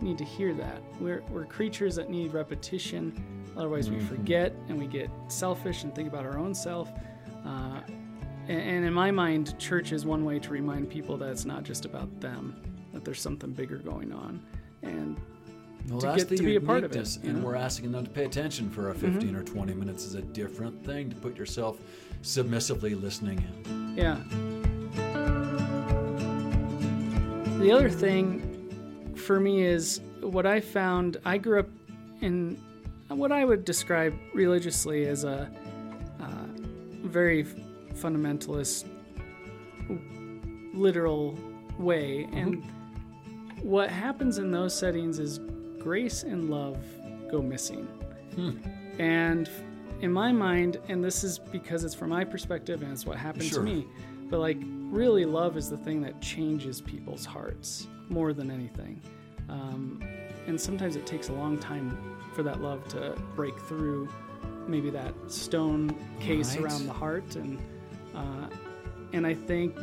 need 0.00 0.18
to 0.18 0.24
hear 0.24 0.52
that. 0.54 0.82
We're 1.00 1.22
we're 1.30 1.46
creatures 1.46 1.96
that 1.96 2.10
need 2.10 2.32
repetition. 2.32 3.14
Otherwise, 3.56 3.90
we 3.90 3.98
forget 4.00 4.54
and 4.68 4.78
we 4.78 4.86
get 4.86 5.10
selfish 5.28 5.82
and 5.84 5.94
think 5.94 6.06
about 6.08 6.26
our 6.26 6.38
own 6.38 6.54
self. 6.54 6.90
Uh, 7.46 7.80
and, 8.48 8.84
in 8.84 8.92
my 8.92 9.10
mind, 9.10 9.58
church 9.58 9.92
is 9.92 10.04
one 10.06 10.24
way 10.24 10.38
to 10.38 10.50
remind 10.50 10.88
people 10.90 11.16
that 11.18 11.30
it's 11.30 11.44
not 11.44 11.62
just 11.64 11.84
about 11.84 12.20
them, 12.20 12.54
that 12.92 13.04
there's 13.04 13.20
something 13.20 13.52
bigger 13.52 13.78
going 13.78 14.12
on. 14.12 14.40
And 14.82 15.20
Well, 15.88 16.00
to 16.00 16.16
get 16.16 16.28
to 16.28 16.42
be 16.42 16.56
a 16.56 16.60
part 16.60 16.84
of 16.84 16.94
it, 16.94 17.18
and 17.22 17.40
know? 17.40 17.46
we're 17.46 17.56
asking 17.56 17.92
them 17.92 18.04
to 18.04 18.10
pay 18.10 18.24
attention 18.24 18.70
for 18.70 18.90
a 18.90 18.94
15 18.94 19.34
or 19.34 19.42
20 19.42 19.74
minutes 19.74 20.04
is 20.04 20.14
a 20.14 20.22
different 20.22 20.84
thing 20.84 21.10
to 21.10 21.16
put 21.16 21.36
yourself 21.36 21.78
submissively 22.22 22.94
listening 22.94 23.38
in. 23.38 23.94
Yeah. 23.96 24.18
The 27.58 27.72
other 27.72 27.90
thing 27.90 29.14
for 29.16 29.40
me 29.40 29.62
is 29.62 30.00
what 30.20 30.46
I 30.46 30.60
found. 30.60 31.16
I 31.24 31.38
grew 31.38 31.60
up 31.60 31.68
in 32.20 32.60
what 33.08 33.32
I 33.32 33.44
would 33.44 33.64
describe 33.64 34.14
religiously 34.34 35.06
as 35.06 35.24
a 35.24 35.50
uh, 36.20 36.26
very 37.04 37.44
fundamentalist, 37.96 38.84
literal 40.74 41.38
way. 41.78 42.28
And 42.32 42.64
what 43.62 43.90
happens 43.90 44.38
in 44.38 44.50
those 44.50 44.74
settings 44.76 45.18
is 45.18 45.40
grace 45.78 46.22
and 46.22 46.50
love 46.50 46.78
go 47.30 47.40
missing. 47.42 47.86
And 48.98 49.48
in 50.02 50.12
my 50.12 50.30
mind, 50.30 50.78
and 50.88 51.02
this 51.02 51.24
is 51.24 51.38
because 51.38 51.84
it's 51.84 51.94
from 51.94 52.10
my 52.10 52.24
perspective 52.24 52.82
and 52.82 52.92
it's 52.92 53.06
what 53.06 53.16
happened 53.16 53.44
Sure. 53.44 53.60
to 53.60 53.64
me, 53.64 53.86
but 54.28 54.40
like 54.40 54.58
really, 54.60 55.24
love 55.24 55.56
is 55.56 55.70
the 55.70 55.76
thing 55.78 56.02
that 56.02 56.20
changes 56.20 56.80
people's 56.80 57.24
hearts 57.24 57.86
more 58.08 58.32
than 58.34 58.50
anything. 58.50 59.00
Um, 59.48 60.02
and 60.46 60.60
sometimes 60.60 60.96
it 60.96 61.06
takes 61.06 61.28
a 61.28 61.32
long 61.32 61.58
time 61.58 61.96
for 62.34 62.42
that 62.42 62.60
love 62.60 62.86
to 62.88 63.16
break 63.34 63.58
through 63.60 64.08
maybe 64.68 64.90
that 64.90 65.14
stone 65.28 65.94
case 66.20 66.56
Right. 66.56 66.64
around 66.64 66.86
the 66.86 66.92
heart. 66.92 67.36
And 67.36 67.58
uh, 68.16 68.48
and 69.12 69.26
I 69.26 69.34
think 69.34 69.76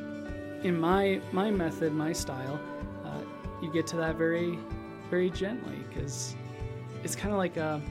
in 0.63 0.79
my 0.79 1.21
my 1.31 1.51
method, 1.51 1.93
my 1.93 2.11
style, 2.13 2.59
uh, 3.05 3.21
you 3.61 3.71
get 3.71 3.87
to 3.87 3.97
that 3.97 4.15
very 4.15 4.57
very 5.09 5.29
gently 5.29 5.77
because 5.89 6.35
it's 7.03 7.15
kind 7.15 7.31
of 7.31 7.37
like 7.37 7.57
a. 7.57 7.81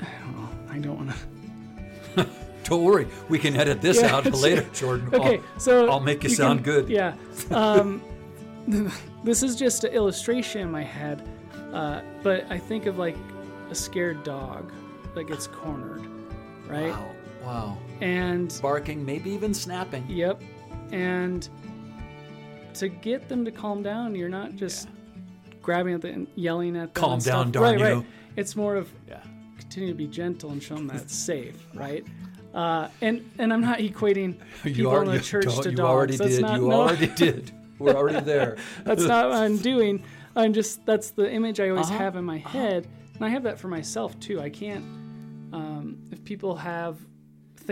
I 0.00 0.04
don't 0.20 0.36
know. 0.36 0.48
I 0.70 0.78
don't 0.78 0.96
want 0.96 1.10
to. 1.10 2.26
Don't 2.64 2.84
worry, 2.84 3.08
we 3.28 3.38
can 3.38 3.56
edit 3.56 3.80
this 3.80 4.00
Yeah, 4.00 4.14
out 4.14 4.24
later, 4.32 4.62
Jordan. 4.72 5.08
Okay, 5.12 5.38
I'll, 5.38 5.60
so 5.60 5.88
I'll 5.90 6.00
make 6.00 6.22
you, 6.22 6.28
can- 6.28 6.36
sound 6.36 6.64
good. 6.64 6.88
Yeah. 6.88 7.14
Um, 7.50 8.00
this 9.24 9.42
is 9.42 9.56
just 9.56 9.82
an 9.84 9.92
illustration 9.92 10.60
in 10.62 10.70
my 10.70 10.84
head, 10.84 11.28
uh, 11.72 12.00
but 12.22 12.46
I 12.50 12.58
think 12.58 12.86
of 12.86 12.98
like 12.98 13.16
a 13.70 13.74
scared 13.74 14.22
dog 14.22 14.72
that 15.14 15.24
gets 15.24 15.48
cornered, 15.48 16.06
right? 16.68 16.92
Wow. 16.92 17.10
Wow. 17.44 17.78
And 18.00 18.56
Barking, 18.62 19.04
maybe 19.04 19.30
even 19.30 19.52
snapping. 19.54 20.04
Yep. 20.08 20.42
And 20.92 21.48
to 22.74 22.88
get 22.88 23.28
them 23.28 23.44
to 23.44 23.50
calm 23.50 23.82
down, 23.82 24.14
you're 24.14 24.28
not 24.28 24.54
just 24.56 24.88
grabbing 25.60 25.94
at 25.94 26.00
them 26.02 26.12
and 26.14 26.26
yelling 26.34 26.76
at 26.76 26.94
them. 26.94 27.02
Calm 27.02 27.18
down, 27.20 27.50
stuff. 27.50 27.52
darn 27.52 27.80
right, 27.80 27.88
you. 27.90 27.96
Right. 27.98 28.06
It's 28.36 28.56
more 28.56 28.76
of 28.76 28.90
Yeah. 29.08 29.20
continue 29.58 29.88
to 29.90 29.94
be 29.94 30.06
gentle 30.06 30.50
and 30.50 30.62
show 30.62 30.74
them 30.76 30.86
that 30.88 31.02
it's 31.02 31.14
safe, 31.14 31.66
right? 31.74 32.04
Uh, 32.54 32.88
and 33.00 33.28
and 33.38 33.52
I'm 33.52 33.60
not 33.62 33.78
equating 33.78 34.36
people 34.62 34.88
are- 34.92 35.04
in 35.04 35.10
the 35.10 35.20
church 35.20 35.44
to 35.60 35.70
you 35.70 35.76
dogs. 35.76 35.80
already 35.80 36.16
That's 36.16 36.32
did. 36.36 36.42
not 36.42 36.60
you 36.60 36.68
no, 36.68 36.80
already 36.82 37.06
did. 37.16 37.50
We're 37.78 37.94
already 37.94 38.20
there. 38.20 38.56
that's 38.84 39.04
not 39.04 39.28
what 39.30 39.38
I'm 39.38 39.56
doing. 39.58 40.04
I'm 40.36 40.52
just 40.52 40.84
that's 40.86 41.10
the 41.10 41.30
image 41.30 41.60
I 41.60 41.70
always 41.70 41.86
Uh-huh, 41.88 41.98
have 41.98 42.16
in 42.16 42.24
my 42.24 42.38
head, 42.38 42.86
and 43.14 43.24
I 43.24 43.28
have 43.28 43.42
that 43.44 43.58
for 43.58 43.68
myself 43.68 44.18
too. 44.20 44.40
I 44.40 44.50
can't. 44.50 44.84
Um, 45.52 45.98
if 46.10 46.22
people 46.24 46.56
have 46.56 46.98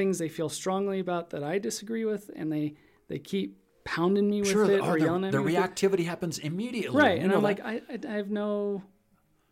things 0.01 0.19
they 0.19 0.29
feel 0.29 0.49
strongly 0.49 0.99
about 1.01 1.31
that 1.31 1.43
I 1.45 1.59
disagree 1.59 2.05
with, 2.05 2.31
and 2.35 2.51
they 2.51 2.75
they 3.09 3.19
keep 3.19 3.57
pounding 3.85 4.31
me 4.31 4.41
with 4.41 4.51
Sure, 4.51 4.71
it 4.71 4.81
oh, 4.81 4.87
or 4.91 4.99
the, 4.99 5.05
yelling 5.05 5.25
at 5.25 5.33
the 5.33 5.43
me, 5.43 5.57
it, 5.57 5.61
reactivity 5.61 6.05
happens 6.07 6.39
immediately. 6.39 7.01
right? 7.03 7.19
You 7.19 7.25
And 7.25 7.33
I'm 7.33 7.43
that. 7.43 7.45
like, 7.45 7.61
I, 7.61 7.81
I 7.93 7.99
I 8.09 8.13
have 8.17 8.31
no 8.31 8.83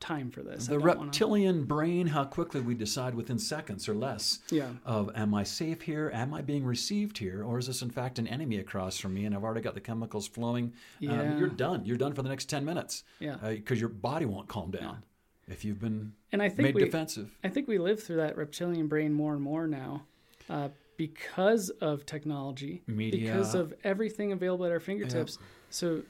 time 0.00 0.31
for 0.31 0.43
this. 0.45 0.67
The 0.69 0.75
don't 0.78 0.83
wanna- 0.87 1.00
reptilian 1.07 1.64
brain, 1.64 2.07
how 2.07 2.25
quickly 2.25 2.61
we 2.61 2.75
decide 2.75 3.14
within 3.17 3.37
seconds 3.38 3.88
or 3.88 3.95
less 3.95 4.38
Yeah. 4.50 4.71
of 4.85 5.11
am 5.17 5.35
I 5.35 5.43
safe 5.43 5.83
here? 5.83 6.11
Am 6.14 6.33
I 6.33 6.40
being 6.40 6.64
received 6.64 7.19
here? 7.19 7.43
Or 7.45 7.59
is 7.59 7.67
this 7.67 7.83
in 7.83 7.90
fact 7.90 8.19
an 8.21 8.28
enemy 8.28 8.59
across 8.59 8.97
from 8.99 9.12
me 9.14 9.25
and 9.25 9.35
I've 9.35 9.43
already 9.43 9.61
got 9.61 9.75
the 9.75 9.81
chemicals 9.81 10.28
flowing? 10.28 10.67
Um, 10.67 10.73
Yeah. 11.11 11.38
you're 11.38 11.49
done. 11.49 11.85
You're 11.85 11.97
done 11.97 12.12
for 12.14 12.23
the 12.23 12.28
next 12.28 12.45
10 12.49 12.64
minutes. 12.64 13.02
Yeah. 13.19 13.37
Because 13.43 13.81
your 13.81 13.88
body 13.90 14.25
won't 14.25 14.47
calm 14.49 14.71
down 14.71 15.02
if 15.49 15.64
you've 15.64 15.81
been 15.81 16.12
And 16.31 16.40
I 16.43 16.49
think 16.49 16.61
made 16.61 16.75
we, 16.76 16.85
defensive. 16.85 17.37
I 17.43 17.49
think 17.49 17.67
we 17.67 17.78
live 17.78 18.00
through 18.00 18.17
that 18.19 18.37
reptilian 18.37 18.87
brain 18.87 19.12
more 19.12 19.33
and 19.35 19.43
more 19.43 19.67
now, 19.67 20.05
uh, 20.49 20.69
because 20.97 21.71
of 21.71 22.05
technology, 22.07 22.83
Media. 22.87 23.21
because 23.33 23.55
of 23.55 23.73
everything 23.85 24.33
available 24.33 24.64
at 24.67 24.73
our 24.73 24.81
fingertips. 24.81 25.38
So 25.71 26.02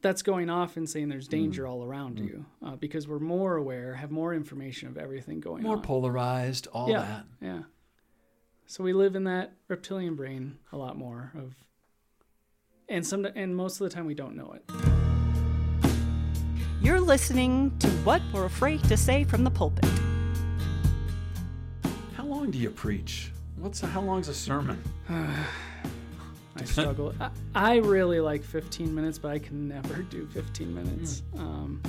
that's 0.00 0.22
going 0.22 0.48
off 0.48 0.76
and 0.78 0.88
saying 0.88 1.08
there's 1.10 1.28
danger 1.28 1.64
Mm. 1.64 1.68
all 1.70 1.84
around 1.84 2.18
you, 2.18 2.46
uh, 2.64 2.76
because 2.76 3.06
we're 3.06 3.18
more 3.18 3.56
aware, 3.56 3.94
have 3.96 4.10
more 4.10 4.32
information 4.34 4.88
of 4.88 4.96
everything 4.96 5.40
going 5.40 5.62
More 5.62 5.72
on. 5.72 5.78
More 5.78 5.84
polarized, 5.84 6.66
all 6.72 6.88
yeah, 6.88 7.00
that. 7.00 7.24
yeah. 7.42 7.62
So 8.66 8.82
we 8.82 8.92
live 8.94 9.14
in 9.16 9.24
that 9.24 9.52
reptilian 9.68 10.14
brain 10.14 10.56
a 10.72 10.78
lot 10.78 10.96
more 10.96 11.32
of, 11.36 11.54
and 12.88 13.06
some, 13.06 13.26
and 13.26 13.54
most 13.54 13.80
of 13.80 13.88
the 13.90 13.94
time 13.94 14.06
we 14.06 14.14
don't 14.14 14.34
know 14.36 14.52
it. 14.52 14.64
You're 16.80 17.00
listening 17.00 17.76
to 17.80 17.88
What 18.04 18.22
We're 18.32 18.46
Afraid 18.46 18.82
to 18.84 18.96
Say 18.96 19.24
from 19.24 19.44
the 19.44 19.50
Pulpit. 19.50 19.84
How 22.14 22.24
long 22.24 22.50
do 22.50 22.58
you 22.58 22.70
preach? 22.70 23.32
What's 23.60 23.82
how 23.82 24.00
long's 24.00 24.28
a 24.28 24.34
sermon? 24.34 24.82
I 25.10 26.64
struggle. 26.64 27.14
I, 27.20 27.30
I 27.54 27.76
really 27.76 28.18
like 28.18 28.42
15 28.42 28.94
minutes, 28.94 29.18
but 29.18 29.32
I 29.32 29.38
can 29.38 29.68
never 29.68 30.02
do 30.02 30.26
15 30.28 30.74
minutes. 30.74 31.22
Hmm. 31.34 31.40
Um, 31.40 31.82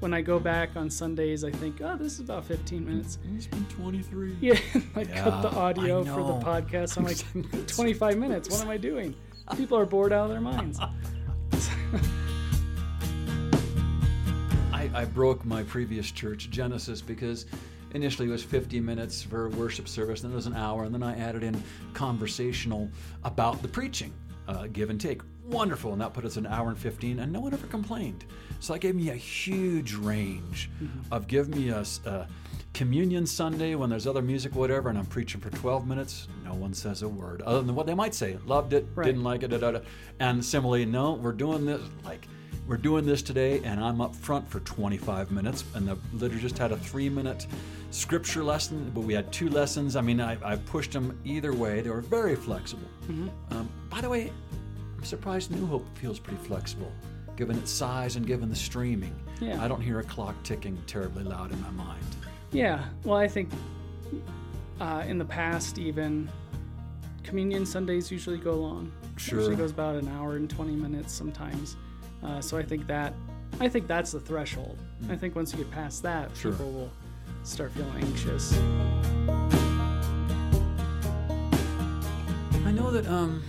when 0.00 0.14
I 0.14 0.22
go 0.22 0.38
back 0.38 0.70
on 0.74 0.88
Sundays, 0.88 1.44
I 1.44 1.50
think, 1.50 1.82
oh, 1.82 1.96
this 1.96 2.14
is 2.14 2.20
about 2.20 2.46
15 2.46 2.82
minutes. 2.82 3.18
It's 3.34 3.46
been 3.46 3.66
23. 3.66 4.36
Yeah, 4.40 4.58
I 4.96 5.04
cut 5.04 5.42
the 5.42 5.50
audio 5.50 6.02
for 6.02 6.22
the 6.22 6.40
podcast. 6.44 6.96
I'm 6.96 7.04
like, 7.52 7.66
25 7.66 8.16
minutes. 8.16 8.48
What 8.48 8.62
am 8.62 8.70
I 8.70 8.78
doing? 8.78 9.14
People 9.54 9.76
are 9.76 9.86
bored 9.86 10.14
out 10.14 10.24
of 10.26 10.30
their 10.30 10.40
minds. 10.40 10.80
I, 14.72 14.90
I 14.94 15.04
broke 15.04 15.44
my 15.44 15.62
previous 15.64 16.10
church, 16.10 16.48
Genesis, 16.48 17.02
because 17.02 17.44
initially 17.94 18.28
it 18.28 18.32
was 18.32 18.42
50 18.44 18.80
minutes 18.80 19.22
for 19.22 19.46
a 19.46 19.48
worship 19.50 19.88
service, 19.88 20.20
then 20.22 20.32
it 20.32 20.34
was 20.34 20.46
an 20.46 20.54
hour, 20.54 20.84
and 20.84 20.94
then 20.94 21.02
I 21.02 21.16
added 21.18 21.42
in 21.42 21.62
conversational 21.94 22.88
about 23.24 23.60
the 23.62 23.68
preaching, 23.68 24.12
uh, 24.48 24.66
give 24.72 24.90
and 24.90 25.00
take. 25.00 25.20
Wonderful, 25.46 25.92
and 25.92 26.00
that 26.00 26.12
put 26.12 26.24
us 26.24 26.36
an 26.36 26.46
hour 26.46 26.68
and 26.68 26.78
15, 26.78 27.20
and 27.20 27.32
no 27.32 27.40
one 27.40 27.54
ever 27.54 27.66
complained. 27.68 28.24
So 28.60 28.72
that 28.72 28.80
gave 28.80 28.94
me 28.94 29.10
a 29.10 29.14
huge 29.14 29.94
range 29.94 30.68
of 31.12 31.26
give 31.26 31.48
me 31.48 31.68
a, 31.70 31.84
a 32.06 32.26
communion 32.74 33.26
Sunday 33.26 33.74
when 33.74 33.88
there's 33.88 34.06
other 34.06 34.20
music, 34.20 34.54
whatever, 34.54 34.88
and 34.90 34.98
I'm 34.98 35.06
preaching 35.06 35.40
for 35.40 35.50
12 35.50 35.86
minutes. 35.86 36.28
No 36.44 36.52
one 36.54 36.74
says 36.74 37.02
a 37.02 37.08
word 37.08 37.40
other 37.42 37.62
than 37.62 37.74
what 37.74 37.86
they 37.86 37.94
might 37.94 38.14
say. 38.14 38.36
Loved 38.46 38.72
it, 38.74 38.86
Right. 38.94 39.06
didn't 39.06 39.22
like 39.24 39.42
it, 39.42 39.48
da, 39.48 39.58
da, 39.58 39.70
da. 39.72 39.80
and 40.20 40.44
similarly, 40.44 40.84
no, 40.84 41.12
we're 41.14 41.32
doing 41.32 41.64
this 41.64 41.80
like 42.04 42.26
we're 42.66 42.76
doing 42.76 43.06
this 43.06 43.22
today 43.22 43.62
and 43.64 43.82
i'm 43.82 44.02
up 44.02 44.14
front 44.14 44.46
for 44.46 44.60
25 44.60 45.30
minutes 45.30 45.64
and 45.74 45.88
the 45.88 45.96
liturgist 46.14 46.58
had 46.58 46.70
a 46.70 46.76
three 46.76 47.08
minute 47.08 47.46
scripture 47.90 48.44
lesson 48.44 48.90
but 48.94 49.00
we 49.00 49.14
had 49.14 49.32
two 49.32 49.48
lessons 49.48 49.96
i 49.96 50.00
mean 50.00 50.20
i, 50.20 50.36
I 50.44 50.56
pushed 50.56 50.92
them 50.92 51.18
either 51.24 51.52
way 51.54 51.80
they 51.80 51.88
were 51.90 52.00
very 52.02 52.36
flexible 52.36 52.88
um, 53.50 53.68
by 53.88 54.00
the 54.02 54.08
way 54.10 54.30
i'm 54.98 55.04
surprised 55.04 55.50
new 55.50 55.66
hope 55.66 55.86
feels 55.96 56.18
pretty 56.18 56.42
flexible 56.44 56.92
given 57.36 57.56
its 57.56 57.70
size 57.70 58.16
and 58.16 58.26
given 58.26 58.48
the 58.50 58.56
streaming 58.56 59.14
Yeah. 59.40 59.62
i 59.64 59.68
don't 59.68 59.80
hear 59.80 60.00
a 60.00 60.04
clock 60.04 60.34
ticking 60.42 60.76
terribly 60.86 61.24
loud 61.24 61.50
in 61.52 61.60
my 61.62 61.70
mind 61.70 62.04
Yeah, 62.52 62.84
well, 63.04 63.16
I 63.18 63.28
think 63.28 63.50
uh, 64.80 65.04
in 65.06 65.18
the 65.18 65.24
past, 65.24 65.78
even 65.78 66.30
communion 67.22 67.66
Sundays 67.66 68.10
usually 68.10 68.38
go 68.38 68.54
long. 68.54 68.90
Sure. 69.18 69.38
Usually 69.40 69.56
goes 69.56 69.70
about 69.70 69.96
an 69.96 70.08
hour 70.16 70.36
and 70.36 70.48
20 70.48 70.72
minutes 70.76 71.12
sometimes. 71.12 71.76
Uh, 72.24 72.40
so 72.40 72.56
I 72.56 72.62
think 72.62 72.86
that 72.86 73.12
I 73.60 73.68
think 73.68 73.86
that's 73.86 74.12
the 74.12 74.20
threshold. 74.20 74.78
I 75.10 75.16
think 75.16 75.34
once 75.36 75.52
you 75.52 75.58
get 75.58 75.70
past 75.70 76.02
that, 76.04 76.34
Sure. 76.36 76.52
people 76.52 76.70
will 76.72 76.90
start 77.48 77.72
feeling 77.72 78.04
anxious. 78.04 78.52
I 82.66 82.70
know 82.70 82.90
that 82.90 83.06
um, 83.08 83.42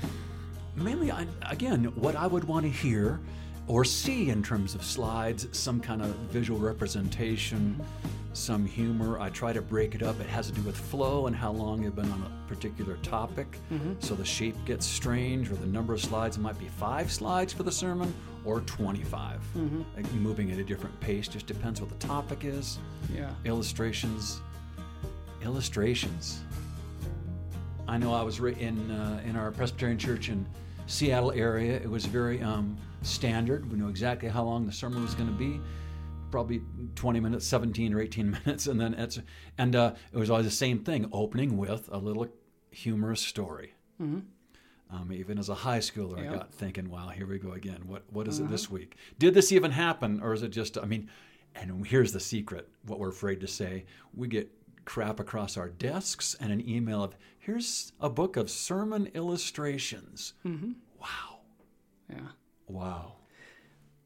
mainly, 0.76 1.12
I, 1.12 1.28
again, 1.50 1.86
what 1.96 2.16
I 2.16 2.26
would 2.26 2.46
want 2.46 2.66
to 2.66 2.72
hear 2.72 3.20
or 3.68 3.84
see 3.84 4.30
in 4.30 4.42
terms 4.42 4.74
of 4.74 4.84
slides, 4.84 5.48
some 5.52 5.80
kind 5.80 6.02
of 6.02 6.08
visual 6.32 6.60
representation, 6.60 7.80
some 8.34 8.66
humor. 8.66 9.20
I 9.20 9.30
try 9.30 9.52
to 9.54 9.62
break 9.62 9.94
it 9.96 10.02
up. 10.02 10.20
It 10.20 10.28
has 10.28 10.48
to 10.48 10.54
do 10.54 10.62
with 10.62 10.78
flow 10.78 11.28
and 11.28 11.36
how 11.36 11.52
long 11.52 11.84
you've 11.84 11.96
been 11.96 12.12
on 12.12 12.24
a 12.24 12.48
particular 12.48 12.96
topic. 13.04 13.60
So 14.00 14.16
the 14.16 14.26
shape 14.26 14.56
gets 14.66 14.86
strange, 14.86 15.52
or 15.52 15.56
the 15.56 15.68
number 15.68 15.94
of 15.94 16.02
slides 16.02 16.38
it 16.38 16.40
might 16.40 16.58
be 16.58 16.70
five 16.70 17.12
slides 17.12 17.52
for 17.54 17.64
the 17.64 17.72
sermon 17.72 18.14
or 18.46 18.62
25. 18.62 19.42
Like 19.96 20.12
moving 20.14 20.52
at 20.52 20.60
a 20.60 20.64
different 20.64 21.00
pace 21.00 21.28
just 21.28 21.46
depends 21.48 21.82
what 21.82 21.90
the 21.90 22.08
topic 22.08 22.44
is. 22.44 22.80
Yeah. 23.14 23.32
Illustrations. 23.46 24.42
Illustrations. 25.44 26.42
I 27.88 27.98
know 27.98 28.14
I 28.14 28.22
was 28.22 28.40
in 28.40 28.92
uh, 28.92 29.22
in 29.26 29.36
our 29.36 29.52
Presbyterian 29.52 29.98
church 29.98 30.30
in 30.30 30.46
Seattle 30.86 31.32
area. 31.32 31.76
It 31.76 31.90
was 31.90 32.06
very 32.06 32.42
um, 32.42 32.78
standard. 33.02 33.72
We 33.72 33.78
knew 33.78 33.88
exactly 33.90 34.30
how 34.30 34.44
long 34.44 34.66
the 34.66 34.72
sermon 34.72 35.02
was 35.02 35.16
going 35.16 35.30
to 35.30 35.36
be, 35.36 35.60
probably 36.32 36.62
20 36.96 37.20
minutes, 37.20 37.48
17 37.48 37.94
or 37.94 38.02
18 38.02 38.32
minutes, 38.46 38.68
and 38.68 38.80
then 38.80 38.94
it's 38.94 39.20
and 39.58 39.76
uh, 39.76 39.94
it 40.12 40.18
was 40.18 40.30
always 40.30 40.46
the 40.46 40.52
same 40.52 40.80
thing, 40.84 41.08
opening 41.12 41.58
with 41.58 41.90
a 41.92 41.98
little 41.98 42.28
humorous 42.72 43.22
story. 43.22 43.74
Um, 44.92 45.12
even 45.14 45.38
as 45.38 45.50
a 45.50 45.54
high 45.56 45.80
schooler, 45.80 46.18
I 46.20 46.34
got 46.34 46.52
thinking, 46.54 46.90
"Wow, 46.90 47.10
here 47.10 47.28
we 47.28 47.38
go 47.38 47.52
again. 47.52 47.84
What 47.86 48.04
what 48.12 48.28
is 48.28 48.40
it 48.40 48.50
this 48.50 48.72
week? 48.72 48.96
Did 49.20 49.34
this 49.36 49.52
even 49.52 49.72
happen, 49.72 50.20
or 50.22 50.34
is 50.34 50.42
it 50.42 50.50
just? 50.50 50.78
I 50.80 50.86
mean, 50.86 51.10
and 51.56 51.86
here's 51.86 52.12
the 52.12 52.20
secret: 52.20 52.68
what 52.88 52.98
we're 53.00 53.10
afraid 53.10 53.40
to 53.42 53.48
say. 53.48 53.86
We 54.16 54.28
get 54.28 54.52
crap 54.86 55.20
across 55.20 55.58
our 55.58 55.70
desks 55.70 56.36
and 56.40 56.52
an 56.52 56.68
email 56.68 57.04
of, 57.04 57.16
"Here's 57.38 57.92
a 58.00 58.10
book 58.10 58.36
of 58.36 58.50
sermon 58.50 59.08
illustrations." 59.14 60.34
Wow, 60.44 61.42
Yeah. 62.10 62.30
wow. 62.68 63.14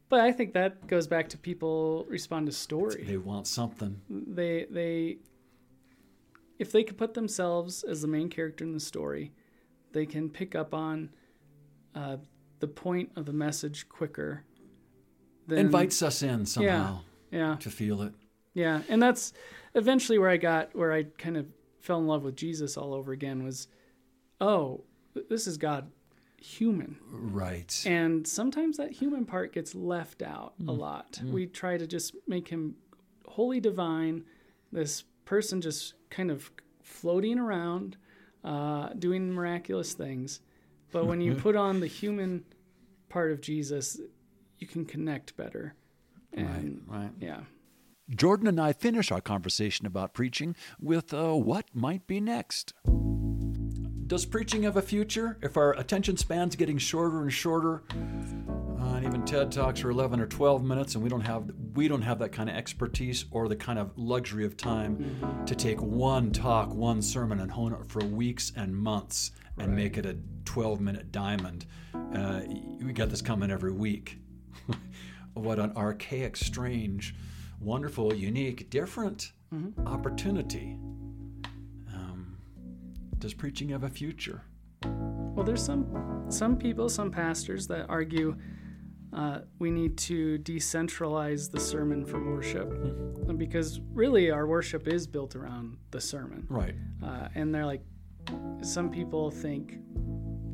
But 0.09 0.19
I 0.19 0.31
think 0.33 0.53
that 0.53 0.85
goes 0.87 1.07
back 1.07 1.29
to 1.29 1.37
people 1.37 2.05
respond 2.09 2.45
to 2.47 2.51
story. 2.51 3.03
They 3.05 3.17
want 3.17 3.47
something. 3.47 4.01
they 4.09 4.65
they 4.69 5.17
if 6.59 6.71
they 6.73 6.83
could 6.83 6.97
put 6.97 7.13
themselves 7.13 7.83
as 7.83 8.01
the 8.01 8.07
main 8.07 8.29
character 8.29 8.63
in 8.65 8.73
the 8.73 8.79
story, 8.79 9.31
they 9.93 10.05
can 10.05 10.29
pick 10.29 10.55
up 10.55 10.73
on 10.73 11.09
uh, 11.95 12.17
the 12.59 12.67
point 12.67 13.11
of 13.15 13.25
the 13.25 13.33
message 13.33 13.87
quicker. 13.87 14.43
Than, 15.47 15.59
Invites 15.59 16.01
us 16.01 16.23
in 16.23 16.45
somehow 16.45 17.01
yeah, 17.31 17.57
to 17.59 17.69
feel 17.69 18.01
it. 18.01 18.13
yeah, 18.53 18.81
and 18.87 19.01
that's 19.01 19.33
eventually 19.75 20.17
where 20.17 20.29
I 20.29 20.37
got 20.37 20.75
where 20.75 20.93
I 20.93 21.03
kind 21.17 21.35
of 21.37 21.47
fell 21.81 21.99
in 21.99 22.07
love 22.07 22.23
with 22.23 22.35
Jesus 22.37 22.77
all 22.77 22.93
over 22.93 23.11
again. 23.11 23.43
Was 23.43 23.67
oh, 24.39 24.83
this 25.29 25.47
is 25.47 25.57
God. 25.57 25.91
human. 26.37 26.97
Right. 27.09 27.83
And 27.85 28.27
sometimes 28.27 28.77
that 28.77 28.91
human 28.91 29.25
part 29.25 29.53
gets 29.53 29.73
left 29.75 30.21
out 30.21 30.53
a 30.67 30.71
lot. 30.71 31.21
We 31.23 31.45
try 31.47 31.77
to 31.77 31.87
just 31.87 32.15
make 32.27 32.49
him 32.49 32.75
wholly 33.25 33.59
divine, 33.59 34.25
this 34.71 35.03
person 35.25 35.61
just 35.61 35.93
kind 36.09 36.29
of 36.29 36.51
floating 36.81 37.39
around, 37.39 37.97
uh, 38.43 38.89
doing 38.97 39.31
miraculous 39.31 39.93
things. 39.93 40.41
But 40.91 41.05
when 41.07 41.21
you 41.21 41.35
put 41.35 41.55
on 41.55 41.79
the 41.79 41.87
human 41.87 42.45
part 43.09 43.31
of 43.31 43.41
Jesus, 43.41 43.99
you 44.59 44.67
can 44.67 44.85
connect 44.85 45.35
better. 45.35 45.75
And 46.31 46.83
right. 46.87 47.09
yeah. 47.19 47.41
Jordan 48.09 48.47
and 48.47 48.59
I 48.59 48.73
finish 48.73 49.11
our 49.11 49.21
conversation 49.21 49.85
about 49.85 50.13
preaching 50.13 50.55
with 50.79 51.13
uh, 51.13 51.33
what 51.33 51.65
might 51.73 52.05
be 52.05 52.19
next. 52.19 52.73
Does 54.07 54.25
preaching 54.25 54.63
have 54.63 54.77
a 54.77 54.81
future? 54.81 55.37
If 55.41 55.57
our 55.57 55.71
attention 55.73 56.17
span's 56.17 56.55
getting 56.55 56.77
shorter 56.77 57.21
and 57.21 57.31
shorter, 57.31 57.83
TED 59.33 59.51
talks 59.51 59.83
are 59.83 59.89
11 59.89 60.19
or 60.19 60.27
12 60.27 60.63
minutes, 60.63 60.93
and 60.93 61.03
we 61.03 61.09
don't 61.09 61.21
have 61.21 61.51
we 61.73 61.87
don't 61.87 62.03
have 62.03 62.19
that 62.19 62.31
kind 62.31 62.51
of 62.51 62.55
expertise 62.55 63.25
or 63.31 63.47
the 63.47 63.55
kind 63.55 63.79
of 63.79 63.89
luxury 63.97 64.45
of 64.45 64.55
time 64.55 65.43
to 65.47 65.55
take 65.55 65.81
one 65.81 66.31
talk, 66.31 66.71
one 66.71 67.01
sermon, 67.01 67.39
and 67.39 67.49
hone 67.49 67.73
it 67.73 67.83
for 67.87 68.05
weeks 68.05 68.51
and 68.55 68.75
months 68.75 69.31
and 69.57 69.75
make 69.75 69.97
it 69.97 70.05
a 70.05 70.15
12 70.45 70.81
minute 70.81 71.11
diamond. 71.11 71.65
Uh, 72.13 72.41
we 72.79 72.93
got 72.93 73.09
this 73.09 73.23
coming 73.23 73.49
every 73.49 73.71
week. 73.71 74.19
what 75.33 75.57
an 75.57 75.73
archaic, 75.75 76.37
strange, 76.37 77.15
wonderful, 77.59 78.13
unique, 78.13 78.69
different 78.69 79.31
opportunity. 79.87 80.77
Um, 81.91 82.37
does 83.17 83.33
preaching 83.33 83.69
have 83.69 83.83
a 83.83 83.89
future? 83.89 84.43
Well, 84.83 85.43
there's 85.43 85.65
some 85.65 86.27
some 86.29 86.55
people, 86.55 86.87
some 86.87 87.09
pastors 87.09 87.65
that 87.65 87.87
argue 87.89 88.37
uh, 89.15 89.39
we 89.59 89.69
need 89.71 89.97
to 89.97 90.39
decentralize 90.39 91.51
the 91.51 91.59
sermon 91.59 92.05
from 92.05 92.31
worship 92.31 93.37
because 93.37 93.79
really 93.93 94.31
our 94.31 94.47
worship 94.47 94.87
is 94.87 95.05
built 95.07 95.35
around 95.35 95.77
the 95.91 96.01
sermon. 96.01 96.45
Right. 96.49 96.75
Uh, 97.03 97.27
and 97.35 97.53
they're 97.53 97.65
like, 97.65 97.83
some 98.61 98.89
people 98.89 99.29
think, 99.29 99.77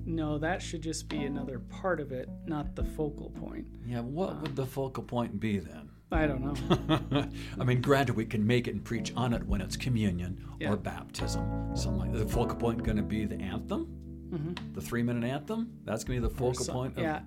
no, 0.05 0.37
that 0.39 0.61
should 0.61 0.81
just 0.81 1.07
be 1.07 1.23
another 1.23 1.59
part 1.59 1.99
of 1.99 2.11
it, 2.11 2.29
not 2.45 2.75
the 2.75 2.83
focal 2.83 3.29
point. 3.29 3.65
Yeah, 3.85 4.01
what 4.01 4.41
would 4.41 4.55
the 4.55 4.65
focal 4.65 5.03
point 5.03 5.39
be 5.39 5.59
then? 5.59 5.89
I 6.11 6.25
don't 6.25 6.41
know. 6.41 7.29
I 7.59 7.63
mean, 7.63 7.81
granted, 7.81 8.15
we 8.15 8.25
can 8.25 8.45
make 8.45 8.67
it 8.67 8.71
and 8.73 8.83
preach 8.83 9.13
on 9.15 9.31
it 9.33 9.45
when 9.45 9.61
it's 9.61 9.77
communion 9.77 10.43
Yeah. 10.59 10.71
or 10.71 10.75
baptism. 10.77 11.75
Something 11.75 11.99
like 11.99 12.13
the 12.13 12.25
focal 12.27 12.55
point 12.57 12.81
going 12.83 12.97
to 12.97 13.03
be 13.03 13.25
the 13.25 13.39
anthem, 13.39 14.57
the 14.73 14.81
three-minute 14.81 15.23
anthem. 15.23 15.71
That's 15.85 16.03
going 16.03 16.19
to 16.21 16.27
be 16.27 16.33
the 16.33 16.35
focal 16.39 16.65
So- 16.65 16.73
point. 16.73 16.97
Of, 16.97 17.03
yeah. 17.03 17.21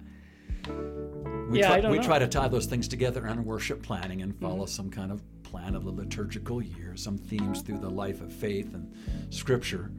We 0.68 1.60
Yeah, 1.60 1.80
try, 1.80 1.90
we 1.90 1.98
try 1.98 2.18
to 2.18 2.28
tie 2.28 2.48
those 2.48 2.66
things 2.66 2.88
together 2.88 3.26
in 3.26 3.44
worship 3.44 3.82
planning 3.82 4.22
and 4.22 4.34
follow 4.40 4.64
Mm-hmm. 4.64 4.66
some 4.66 4.90
kind 4.90 5.12
of 5.12 5.22
plan 5.42 5.74
of 5.74 5.84
the 5.84 5.90
liturgical 5.90 6.62
year, 6.62 6.96
some 6.96 7.18
themes 7.18 7.60
through 7.62 7.78
the 7.78 7.90
life 7.90 8.20
of 8.20 8.32
faith 8.32 8.74
and 8.74 8.90
Scripture. 9.30 9.90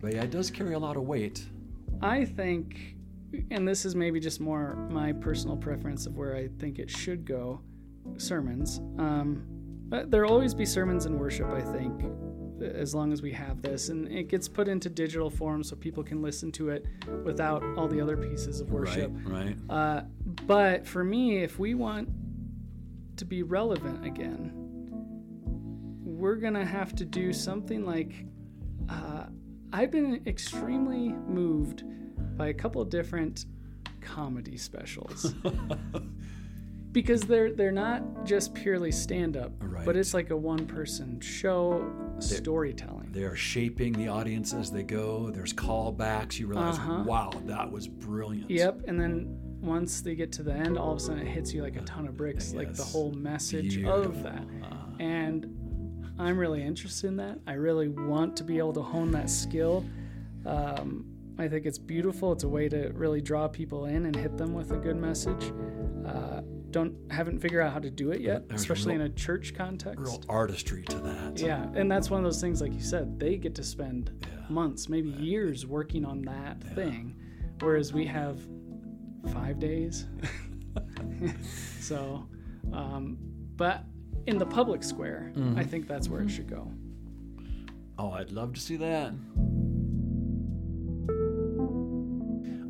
But 0.00 0.14
yeah, 0.14 0.22
it 0.22 0.30
does 0.30 0.50
carry 0.50 0.74
a 0.74 0.78
lot 0.78 0.96
of 0.96 1.02
weight. 1.04 1.44
I 2.02 2.24
think, 2.24 2.96
and 3.50 3.66
this 3.66 3.84
is 3.84 3.94
maybe 3.94 4.20
just 4.20 4.40
more 4.40 4.74
my 4.90 5.12
personal 5.12 5.56
preference 5.56 6.06
of 6.06 6.16
where 6.16 6.34
I 6.36 6.48
think 6.58 6.78
it 6.78 6.90
should 6.90 7.24
go 7.24 7.60
sermons. 8.16 8.78
Um, 8.98 9.44
but 9.88 10.10
there'll 10.10 10.32
always 10.32 10.54
be 10.54 10.66
sermons 10.66 11.06
in 11.06 11.18
worship, 11.18 11.48
I 11.50 11.60
think, 11.60 12.02
as 12.62 12.94
long 12.94 13.12
as 13.12 13.22
we 13.22 13.32
have 13.32 13.62
this. 13.62 13.88
And 13.88 14.08
it 14.10 14.28
gets 14.28 14.48
put 14.48 14.68
into 14.68 14.88
digital 14.88 15.30
form 15.30 15.62
so 15.62 15.76
people 15.76 16.02
can 16.02 16.22
listen 16.22 16.50
to 16.52 16.70
it 16.70 16.86
without 17.24 17.62
all 17.76 17.88
the 17.88 18.00
other 18.00 18.16
pieces 18.16 18.60
of 18.60 18.70
worship. 18.70 19.10
Right. 19.24 19.46
Right. 19.46 19.56
Uh, 19.70 20.02
but 20.46 20.86
for 20.86 21.04
me, 21.04 21.38
if 21.42 21.58
we 21.58 21.74
want 21.74 22.08
to 23.16 23.24
be 23.24 23.42
relevant 23.42 24.04
again, 24.04 24.52
we're 26.04 26.36
going 26.36 26.54
to 26.54 26.64
have 26.64 26.94
to 26.96 27.04
do 27.04 27.32
something 27.32 27.84
like 27.84 28.24
uh, 28.88 29.26
I've 29.72 29.90
been 29.90 30.22
extremely 30.26 31.10
moved 31.10 31.84
by 32.36 32.48
a 32.48 32.54
couple 32.54 32.80
of 32.80 32.90
different 32.90 33.46
comedy 34.00 34.56
specials. 34.56 35.34
because 36.92 37.22
they're 37.22 37.52
they're 37.52 37.70
not 37.70 38.24
just 38.24 38.54
purely 38.54 38.90
stand 38.90 39.36
up, 39.36 39.52
Right. 39.60 39.84
but 39.84 39.96
it's 39.96 40.14
like 40.14 40.30
a 40.30 40.36
one 40.36 40.66
person 40.66 41.20
show 41.20 41.90
storytelling. 42.20 43.08
They 43.12 43.22
are 43.24 43.36
shaping 43.36 43.92
the 43.92 44.08
audience 44.08 44.52
as 44.54 44.70
they 44.70 44.82
go. 44.82 45.30
There's 45.30 45.52
callbacks. 45.52 46.38
You 46.38 46.46
realize, 46.48 46.76
Uh-huh. 46.78 47.04
wow, 47.06 47.30
that 47.46 47.70
was 47.70 47.88
brilliant. 47.88 48.50
Yep, 48.50 48.82
and 48.86 48.98
then 49.00 49.38
once 49.60 50.00
they 50.02 50.14
get 50.14 50.30
to 50.32 50.42
the 50.42 50.52
end, 50.52 50.78
all 50.78 50.92
of 50.92 50.98
a 50.98 51.00
sudden 51.00 51.20
it 51.26 51.28
hits 51.30 51.52
you 51.52 51.62
like 51.62 51.76
a 51.76 51.80
ton 51.82 52.06
of 52.06 52.16
bricks, 52.16 52.52
like 52.54 52.74
the 52.74 52.82
whole 52.84 53.12
message 53.12 53.74
Beautiful. 53.76 54.02
of 54.04 54.22
that. 54.22 54.44
And 55.00 55.46
I'm 56.18 56.36
really 56.38 56.62
interested 56.62 57.08
in 57.08 57.16
that. 57.16 57.38
I 57.46 57.52
really 57.54 57.88
want 57.88 58.36
to 58.38 58.44
be 58.44 58.58
able 58.58 58.72
to 58.74 58.82
hone 58.82 59.10
that 59.12 59.30
skill. 59.30 59.84
Um, 60.46 61.06
I 61.38 61.46
think 61.48 61.66
it's 61.66 61.78
beautiful. 61.78 62.32
It's 62.32 62.42
a 62.44 62.48
way 62.48 62.68
to 62.68 62.90
really 62.94 63.20
draw 63.20 63.46
people 63.48 63.86
in 63.86 64.06
and 64.06 64.16
hit 64.16 64.36
them 64.36 64.54
with 64.54 64.72
a 64.72 64.76
good 64.76 64.96
message. 64.96 65.52
Don't 66.70 66.94
haven't 67.10 67.38
figured 67.38 67.64
out 67.64 67.72
how 67.72 67.78
to 67.78 67.90
do 67.90 68.10
it 68.10 68.20
yet, 68.20 68.48
There's 68.48 68.60
especially 68.60 68.92
real- 68.96 69.06
in 69.06 69.10
a 69.10 69.14
church 69.14 69.54
context. 69.54 69.98
Real 70.00 70.22
artistry 70.28 70.82
to 70.84 70.98
that. 70.98 71.38
Yeah, 71.38 71.66
and 71.74 71.90
that's 71.90 72.10
one 72.10 72.18
of 72.20 72.24
those 72.24 72.40
things, 72.40 72.60
like 72.60 72.74
you 72.74 72.80
said, 72.80 73.18
they 73.18 73.36
get 73.36 73.54
to 73.54 73.62
spend 73.64 74.10
Yeah. 74.20 74.28
months, 74.50 74.88
maybe 74.88 75.08
years 75.10 75.64
working 75.66 76.04
on 76.04 76.20
that 76.22 76.62
thing, 76.74 77.16
whereas 77.60 77.92
we 77.94 78.04
have 78.06 78.38
five 79.32 79.58
days. 79.58 80.06
so, 81.80 82.26
um, 82.72 83.16
but 83.56 83.84
in 84.26 84.36
the 84.38 84.46
public 84.46 84.82
square, 84.82 85.32
I 85.56 85.64
think 85.64 85.88
that's 85.88 86.08
where 86.08 86.20
it 86.20 86.28
should 86.28 86.48
go. 86.48 86.70
Oh, 87.98 88.10
I'd 88.10 88.30
love 88.30 88.52
to 88.54 88.60
see 88.60 88.76
that. 88.76 89.12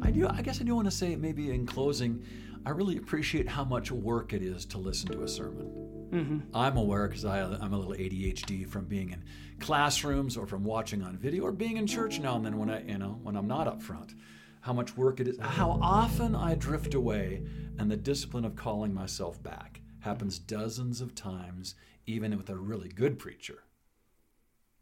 I 0.00 0.10
do. 0.10 0.26
I 0.28 0.40
guess 0.42 0.60
I 0.60 0.64
do 0.64 0.74
want 0.74 0.86
to 0.86 0.90
say, 0.96 1.16
maybe 1.16 1.50
in 1.50 1.66
closing, 1.66 2.22
I 2.66 2.70
really 2.70 2.96
appreciate 2.96 3.48
how 3.48 3.64
much 3.64 3.90
work 3.90 4.32
it 4.32 4.42
is 4.42 4.64
to 4.66 4.78
listen 4.78 5.10
to 5.12 5.22
a 5.22 5.28
sermon. 5.28 5.66
Mm-hmm. 6.10 6.38
I'm 6.56 6.76
aware 6.76 7.08
because 7.08 7.24
I'm 7.24 7.72
a 7.72 7.78
little 7.78 7.94
ADHD 7.94 8.66
from 8.68 8.86
being 8.86 9.10
in 9.10 9.24
classrooms 9.60 10.36
or 10.36 10.46
from 10.46 10.64
watching 10.64 11.02
on 11.02 11.16
video 11.18 11.44
or 11.44 11.52
being 11.52 11.76
in 11.76 11.86
church 11.86 12.18
now 12.18 12.36
and 12.36 12.44
then 12.44 12.58
when 12.58 12.70
I, 12.70 12.82
you 12.82 12.98
know, 12.98 13.18
when 13.22 13.36
I'm 13.36 13.48
not 13.48 13.66
up 13.66 13.82
front. 13.82 14.14
How 14.60 14.72
much 14.72 14.96
work 14.96 15.20
it 15.20 15.28
is. 15.28 15.38
How 15.38 15.78
often 15.80 16.34
I 16.34 16.54
drift 16.54 16.92
away, 16.92 17.42
and 17.78 17.90
the 17.90 17.96
discipline 17.96 18.44
of 18.44 18.56
calling 18.56 18.92
myself 18.92 19.40
back 19.42 19.80
happens 20.00 20.38
dozens 20.38 21.00
of 21.00 21.14
times, 21.14 21.76
even 22.06 22.36
with 22.36 22.50
a 22.50 22.56
really 22.56 22.88
good 22.88 23.18
preacher 23.18 23.62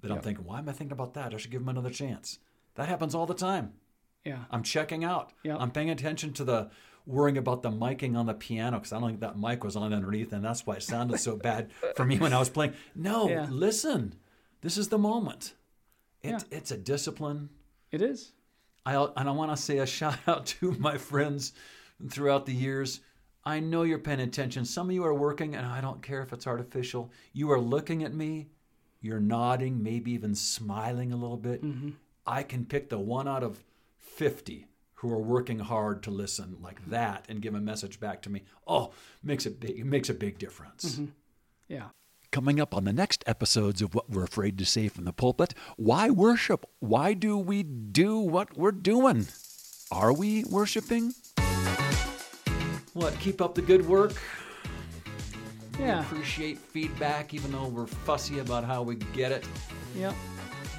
that 0.00 0.10
I'm 0.10 0.20
thinking, 0.20 0.44
why 0.44 0.58
am 0.58 0.68
I 0.68 0.72
thinking 0.72 0.92
about 0.92 1.14
that? 1.14 1.34
I 1.34 1.36
should 1.36 1.50
give 1.50 1.60
him 1.60 1.68
another 1.68 1.90
chance. 1.90 2.38
That 2.74 2.88
happens 2.88 3.14
all 3.14 3.26
the 3.26 3.34
time. 3.34 3.74
Yeah. 4.24 4.44
I'm 4.50 4.62
checking 4.62 5.04
out. 5.04 5.32
Yep. 5.44 5.58
I'm 5.60 5.70
paying 5.70 5.90
attention 5.90 6.32
to 6.32 6.44
the 6.44 6.70
worrying 7.06 7.38
about 7.38 7.62
the 7.62 7.70
miking 7.70 8.16
on 8.16 8.26
the 8.26 8.34
piano 8.34 8.78
because 8.78 8.92
I 8.92 8.98
don't 8.98 9.08
think 9.10 9.20
that 9.20 9.38
mic 9.38 9.62
was 9.64 9.76
on 9.76 9.92
underneath, 9.94 10.32
and 10.32 10.44
that's 10.44 10.66
why 10.66 10.74
it 10.76 10.82
sounded 10.82 11.18
so 11.20 11.36
bad 11.36 11.70
for 11.94 12.04
me 12.04 12.18
when 12.18 12.32
I 12.32 12.38
was 12.38 12.48
playing. 12.50 12.74
No, 12.94 13.28
Yeah. 13.30 13.46
listen. 13.50 14.14
This 14.62 14.76
is 14.76 14.88
the 14.88 14.98
moment. 14.98 15.54
It, 16.22 16.30
Yeah. 16.30 16.38
It's 16.50 16.70
a 16.72 16.76
discipline. 16.76 17.50
It 17.92 18.02
is. 18.02 18.32
I 18.84 18.94
and 19.16 19.28
I 19.28 19.32
want 19.32 19.50
to 19.52 19.56
say 19.56 19.78
a 19.78 19.86
shout 19.86 20.18
out 20.26 20.46
to 20.60 20.72
my 20.72 20.98
friends 20.98 21.52
throughout 22.10 22.46
the 22.46 22.52
years. 22.54 23.00
I 23.44 23.60
know 23.60 23.84
you're 23.84 24.00
paying 24.00 24.20
attention. 24.20 24.64
Some 24.64 24.88
of 24.88 24.94
you 24.94 25.04
are 25.04 25.14
working, 25.14 25.54
and 25.54 25.64
I 25.66 25.80
don't 25.80 26.02
care 26.02 26.20
if 26.22 26.32
it's 26.32 26.48
artificial. 26.48 27.12
You 27.32 27.52
are 27.52 27.60
looking 27.60 28.02
at 28.02 28.12
me. 28.12 28.48
You're 29.00 29.20
nodding, 29.20 29.82
maybe 29.84 30.10
even 30.12 30.34
smiling 30.34 31.12
a 31.12 31.16
little 31.16 31.36
bit. 31.36 31.62
Mm-hmm. 31.62 31.90
I 32.26 32.42
can 32.42 32.64
pick 32.64 32.88
the 32.90 32.98
one 32.98 33.28
out 33.28 33.44
of 33.44 33.62
fifty 33.98 34.66
who 34.96 35.12
are 35.12 35.20
working 35.20 35.58
hard 35.58 36.02
to 36.02 36.10
listen 36.10 36.56
like 36.62 36.84
that 36.88 37.24
and 37.28 37.42
give 37.42 37.54
a 37.54 37.60
message 37.60 38.00
back 38.00 38.22
to 38.22 38.30
me. 38.30 38.42
Oh, 38.66 38.92
makes 39.22 39.46
a 39.46 39.50
big 39.50 39.78
it 39.78 39.86
makes 39.86 40.08
a 40.08 40.14
big 40.14 40.38
difference. 40.38 40.94
Mm-hmm. 40.94 41.06
Yeah. 41.68 41.88
Coming 42.32 42.60
up 42.60 42.74
on 42.74 42.84
the 42.84 42.92
next 42.92 43.24
episodes 43.26 43.80
of 43.80 43.94
What 43.94 44.10
We're 44.10 44.24
Afraid 44.24 44.58
to 44.58 44.66
Say 44.66 44.88
from 44.88 45.04
the 45.04 45.12
Pulpit, 45.12 45.54
why 45.76 46.10
worship? 46.10 46.66
Why 46.80 47.14
do 47.14 47.38
we 47.38 47.62
do 47.62 48.18
what 48.18 48.58
we're 48.58 48.72
doing? 48.72 49.28
Are 49.90 50.12
we 50.12 50.44
worshiping? 50.44 51.14
What? 52.92 53.18
Keep 53.20 53.40
up 53.40 53.54
the 53.54 53.62
good 53.62 53.86
work. 53.86 54.14
Yeah. 55.78 56.00
Appreciate 56.00 56.58
feedback, 56.58 57.34
even 57.34 57.52
though 57.52 57.68
we're 57.68 57.86
fussy 57.86 58.38
about 58.38 58.64
how 58.64 58.82
we 58.82 58.96
get 58.96 59.32
it. 59.32 59.44
Yep. 59.96 60.14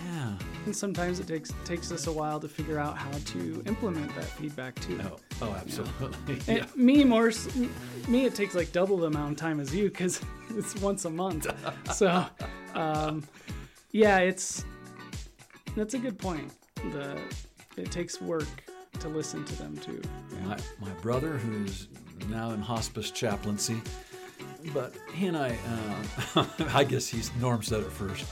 Yeah. 0.05 0.33
And 0.67 0.75
sometimes 0.75 1.21
it 1.21 1.27
takes 1.27 1.53
takes 1.63 1.93
us 1.93 2.07
a 2.07 2.11
while 2.11 2.41
to 2.41 2.47
figure 2.49 2.77
out 2.77 2.97
how 2.97 3.09
to 3.11 3.63
implement 3.65 4.13
that 4.15 4.25
feedback 4.25 4.75
too. 4.81 4.99
Oh, 5.01 5.17
oh, 5.43 5.53
absolutely. 5.53 6.41
And 6.49 6.57
Yeah. 6.57 6.65
Me 6.75 7.05
more, 7.05 7.31
me 8.09 8.25
it 8.25 8.35
takes 8.35 8.53
like 8.53 8.73
double 8.73 8.97
the 8.97 9.07
amount 9.07 9.31
of 9.31 9.37
time 9.37 9.61
as 9.61 9.73
you 9.73 9.85
because 9.85 10.19
it's 10.49 10.75
once 10.81 11.05
a 11.05 11.09
month. 11.09 11.47
so, 11.95 12.25
um, 12.75 13.23
yeah, 13.93 14.17
it's 14.17 14.65
that's 15.77 15.93
a 15.93 15.99
good 15.99 16.19
point. 16.19 16.51
The 16.91 17.17
it 17.77 17.89
takes 17.89 18.19
work 18.19 18.49
to 18.99 19.07
listen 19.07 19.45
to 19.45 19.55
them 19.55 19.77
too. 19.77 20.01
My, 20.43 20.57
my 20.81 20.91
brother, 21.01 21.37
who's 21.37 21.87
now 22.27 22.51
in 22.51 22.61
hospice 22.61 23.09
chaplaincy, 23.09 23.81
but 24.73 24.93
he 25.13 25.27
and 25.27 25.37
I, 25.37 25.57
uh, 26.35 26.45
I 26.73 26.83
guess 26.83 27.07
he's 27.07 27.33
Norm 27.39 27.63
said 27.63 27.83
it 27.83 27.89
first. 27.89 28.25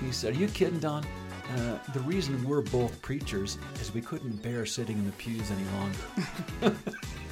He 0.00 0.12
said, 0.12 0.34
"Are 0.34 0.38
you 0.38 0.48
kidding, 0.48 0.80
Don? 0.80 1.04
Uh, 1.56 1.78
the 1.92 2.00
reason 2.00 2.42
we're 2.44 2.62
both 2.62 3.00
preachers 3.02 3.58
is 3.80 3.92
we 3.92 4.00
couldn't 4.00 4.42
bear 4.42 4.64
sitting 4.64 4.96
in 4.98 5.04
the 5.06 5.12
pews 5.12 5.50
any 5.50 5.64
longer." 6.62 6.76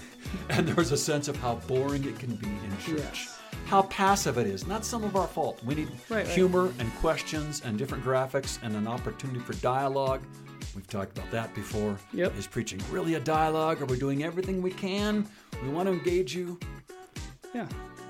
and 0.50 0.66
there 0.68 0.74
was 0.74 0.92
a 0.92 0.96
sense 0.96 1.28
of 1.28 1.36
how 1.36 1.56
boring 1.66 2.04
it 2.04 2.18
can 2.18 2.34
be 2.36 2.46
in 2.48 2.78
church. 2.78 2.98
Yes. 2.98 3.38
How 3.66 3.82
passive 3.82 4.38
it 4.38 4.46
is. 4.46 4.66
Not 4.66 4.84
some 4.84 5.02
of 5.04 5.16
our 5.16 5.26
fault. 5.26 5.62
We 5.64 5.74
need 5.74 5.88
Right, 6.10 6.18
right. 6.18 6.26
humor 6.26 6.72
and 6.78 6.94
questions 6.96 7.62
and 7.64 7.78
different 7.78 8.04
graphics 8.04 8.58
and 8.62 8.76
an 8.76 8.86
opportunity 8.86 9.38
for 9.40 9.54
dialogue. 9.54 10.20
We've 10.74 10.86
talked 10.88 11.16
about 11.16 11.30
that 11.30 11.54
before. 11.54 11.96
Yep. 12.12 12.36
Is 12.38 12.46
preaching 12.46 12.80
really 12.90 13.14
a 13.14 13.20
dialogue? 13.20 13.80
Are 13.82 13.86
we 13.86 13.98
doing 13.98 14.24
everything 14.24 14.62
we 14.62 14.72
can? 14.72 15.26
We 15.62 15.68
want 15.70 15.86
to 15.88 15.92
engage 15.92 16.34
you. 16.34 16.58
Yeah. 17.54 17.66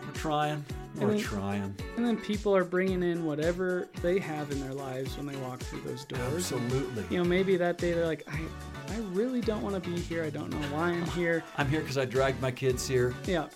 We're 0.06 0.12
trying. 0.14 0.64
We're 0.96 1.08
then- 1.08 1.18
trying. 1.20 1.74
And 1.96 2.06
then 2.06 2.16
people 2.16 2.54
are 2.54 2.64
bringing 2.64 3.02
in 3.02 3.24
whatever 3.24 3.88
they 4.02 4.18
have 4.18 4.50
in 4.50 4.60
their 4.60 4.74
lives 4.74 5.16
when 5.16 5.26
they 5.26 5.36
walk 5.36 5.60
through 5.60 5.80
those 5.82 6.04
doors. 6.04 6.52
Absolutely. 6.52 7.04
You 7.10 7.18
know, 7.22 7.24
maybe 7.28 7.56
that 7.56 7.78
day 7.78 7.92
they're 7.92 8.06
like, 8.06 8.26
I, 8.30 8.40
I 8.92 8.98
really 9.12 9.40
don't 9.40 9.62
want 9.62 9.82
to 9.82 9.90
be 9.90 9.98
here. 9.98 10.22
I 10.24 10.30
don't 10.30 10.50
know 10.50 10.58
why 10.76 10.90
I'm 10.90 11.06
here. 11.12 11.42
I'm 11.56 11.68
here 11.68 11.80
because 11.80 11.98
I 11.98 12.04
dragged 12.04 12.40
my 12.42 12.50
kids 12.50 12.86
here, 12.86 13.14
Yeah. 13.26 13.46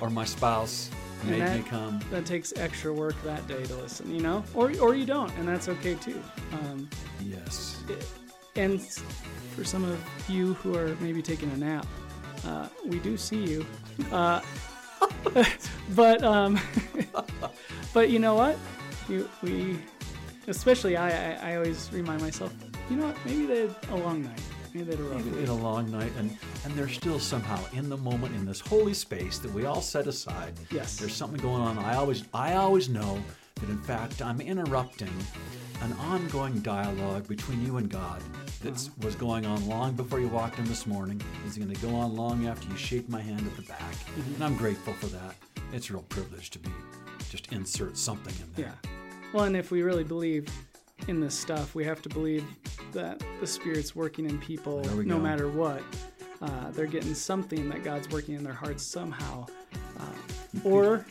or 0.00 0.08
my 0.10 0.24
spouse 0.24 0.90
And 1.22 1.30
made 1.32 1.40
that- 1.42 1.56
me 1.58 1.62
come. 1.64 2.00
That 2.10 2.24
takes 2.24 2.52
extra 2.56 2.92
work 2.92 3.14
that 3.24 3.46
day 3.46 3.62
to 3.64 3.76
listen, 3.76 4.14
you 4.14 4.20
know? 4.22 4.42
Or, 4.54 4.72
or 4.80 4.94
you 4.94 5.04
don't, 5.06 5.32
and 5.38 5.46
that's 5.46 5.68
okay 5.68 5.94
too. 5.96 6.22
Um, 6.52 6.88
Yes. 7.22 7.82
and 8.56 8.80
for 9.54 9.64
some 9.64 9.84
of 9.84 9.98
you 10.28 10.54
who 10.54 10.76
are 10.76 10.96
maybe 11.00 11.20
taking 11.22 11.50
a 11.50 11.56
nap, 11.56 11.86
uh, 12.46 12.68
we 12.86 12.98
do 13.00 13.16
see 13.16 13.42
you. 13.44 13.66
Uh, 14.12 14.40
but 15.94 16.22
um, 16.22 16.58
but 17.94 18.10
you 18.10 18.18
know 18.18 18.34
what? 18.34 18.58
You, 19.08 19.28
we, 19.42 19.78
especially 20.48 20.96
I, 20.96 21.10
I, 21.34 21.52
I 21.52 21.56
always 21.56 21.90
remind 21.92 22.22
myself, 22.22 22.52
you 22.90 22.96
know 22.96 23.06
what? 23.06 23.16
Maybe 23.24 23.46
they 23.46 23.60
had 23.60 23.76
a 23.90 23.96
long 23.96 24.22
night. 24.22 24.40
Maybe 24.74 24.84
they 24.90 24.96
had 24.96 25.00
a 25.00 25.08
rough 25.08 25.24
Maybe 25.24 25.36
week. 25.36 25.44
in 25.44 25.50
a 25.50 25.54
long 25.54 25.90
night, 25.90 26.12
and 26.18 26.36
and 26.64 26.74
they're 26.74 26.88
still 26.88 27.18
somehow 27.18 27.58
in 27.72 27.88
the 27.88 27.96
moment 27.96 28.34
in 28.34 28.44
this 28.44 28.60
holy 28.60 28.94
space 28.94 29.38
that 29.38 29.52
we 29.52 29.64
all 29.66 29.80
set 29.80 30.06
aside. 30.06 30.54
Yes. 30.70 30.96
There's 30.96 31.14
something 31.14 31.40
going 31.40 31.62
on. 31.62 31.78
I 31.78 31.94
always 31.96 32.24
I 32.34 32.54
always 32.54 32.88
know 32.88 33.18
that 33.56 33.70
in 33.70 33.78
fact 33.78 34.20
I'm 34.22 34.40
interrupting 34.40 35.12
an 35.82 35.92
ongoing 35.94 36.60
dialogue 36.60 37.26
between 37.28 37.64
you 37.64 37.76
and 37.78 37.88
God 37.88 38.22
that 38.62 38.72
Uh-huh. 38.74 38.90
was 39.06 39.14
going 39.14 39.44
on 39.46 39.66
long 39.68 39.94
before 39.94 40.20
you 40.20 40.28
walked 40.28 40.58
in 40.58 40.64
this 40.66 40.86
morning. 40.86 41.20
It's 41.46 41.56
going 41.58 41.72
to 41.72 41.80
go 41.80 41.94
on 41.94 42.14
long 42.16 42.46
after 42.46 42.68
you 42.68 42.76
shake 42.76 43.08
my 43.08 43.20
hand 43.20 43.46
at 43.46 43.56
the 43.56 43.62
back, 43.62 43.80
Mm-hmm. 43.80 44.34
and 44.34 44.44
I'm 44.44 44.56
grateful 44.56 44.92
for 44.94 45.06
that. 45.06 45.34
It's 45.72 45.90
a 45.90 45.94
real 45.94 46.02
privilege 46.08 46.50
to 46.50 46.58
be 46.58 46.70
just 47.30 47.52
insert 47.52 47.96
something 47.98 48.34
in 48.40 48.52
there. 48.54 48.72
Yeah. 48.84 48.90
Well, 49.32 49.44
and 49.44 49.56
if 49.56 49.70
we 49.70 49.82
really 49.82 50.04
believe 50.04 50.48
in 51.08 51.20
this 51.20 51.34
stuff, 51.38 51.74
we 51.74 51.84
have 51.84 52.00
to 52.02 52.08
believe 52.08 52.44
that 52.92 53.22
the 53.40 53.46
Spirit's 53.46 53.94
working 53.94 54.26
in 54.28 54.38
people 54.38 54.82
no 54.84 55.16
go. 55.16 55.18
matter 55.20 55.48
what. 55.48 55.82
Uh, 56.40 56.70
they're 56.70 56.86
getting 56.86 57.14
something 57.14 57.68
that 57.70 57.82
God's 57.82 58.08
working 58.10 58.34
in 58.34 58.44
their 58.44 58.52
hearts 58.52 58.82
somehow. 58.84 59.46
Uh, 59.98 60.04
or, 60.64 61.04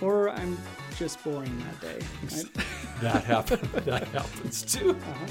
or 0.00 0.30
I'm 0.30 0.58
just 0.98 1.22
boring 1.22 1.56
that 1.60 1.80
day. 1.80 2.04
I- 2.30 2.62
That 3.00 3.24
happens. 3.24 3.84
that 3.86 4.08
happens 4.08 4.62
too. 4.62 4.90
uh-huh. 4.90 5.26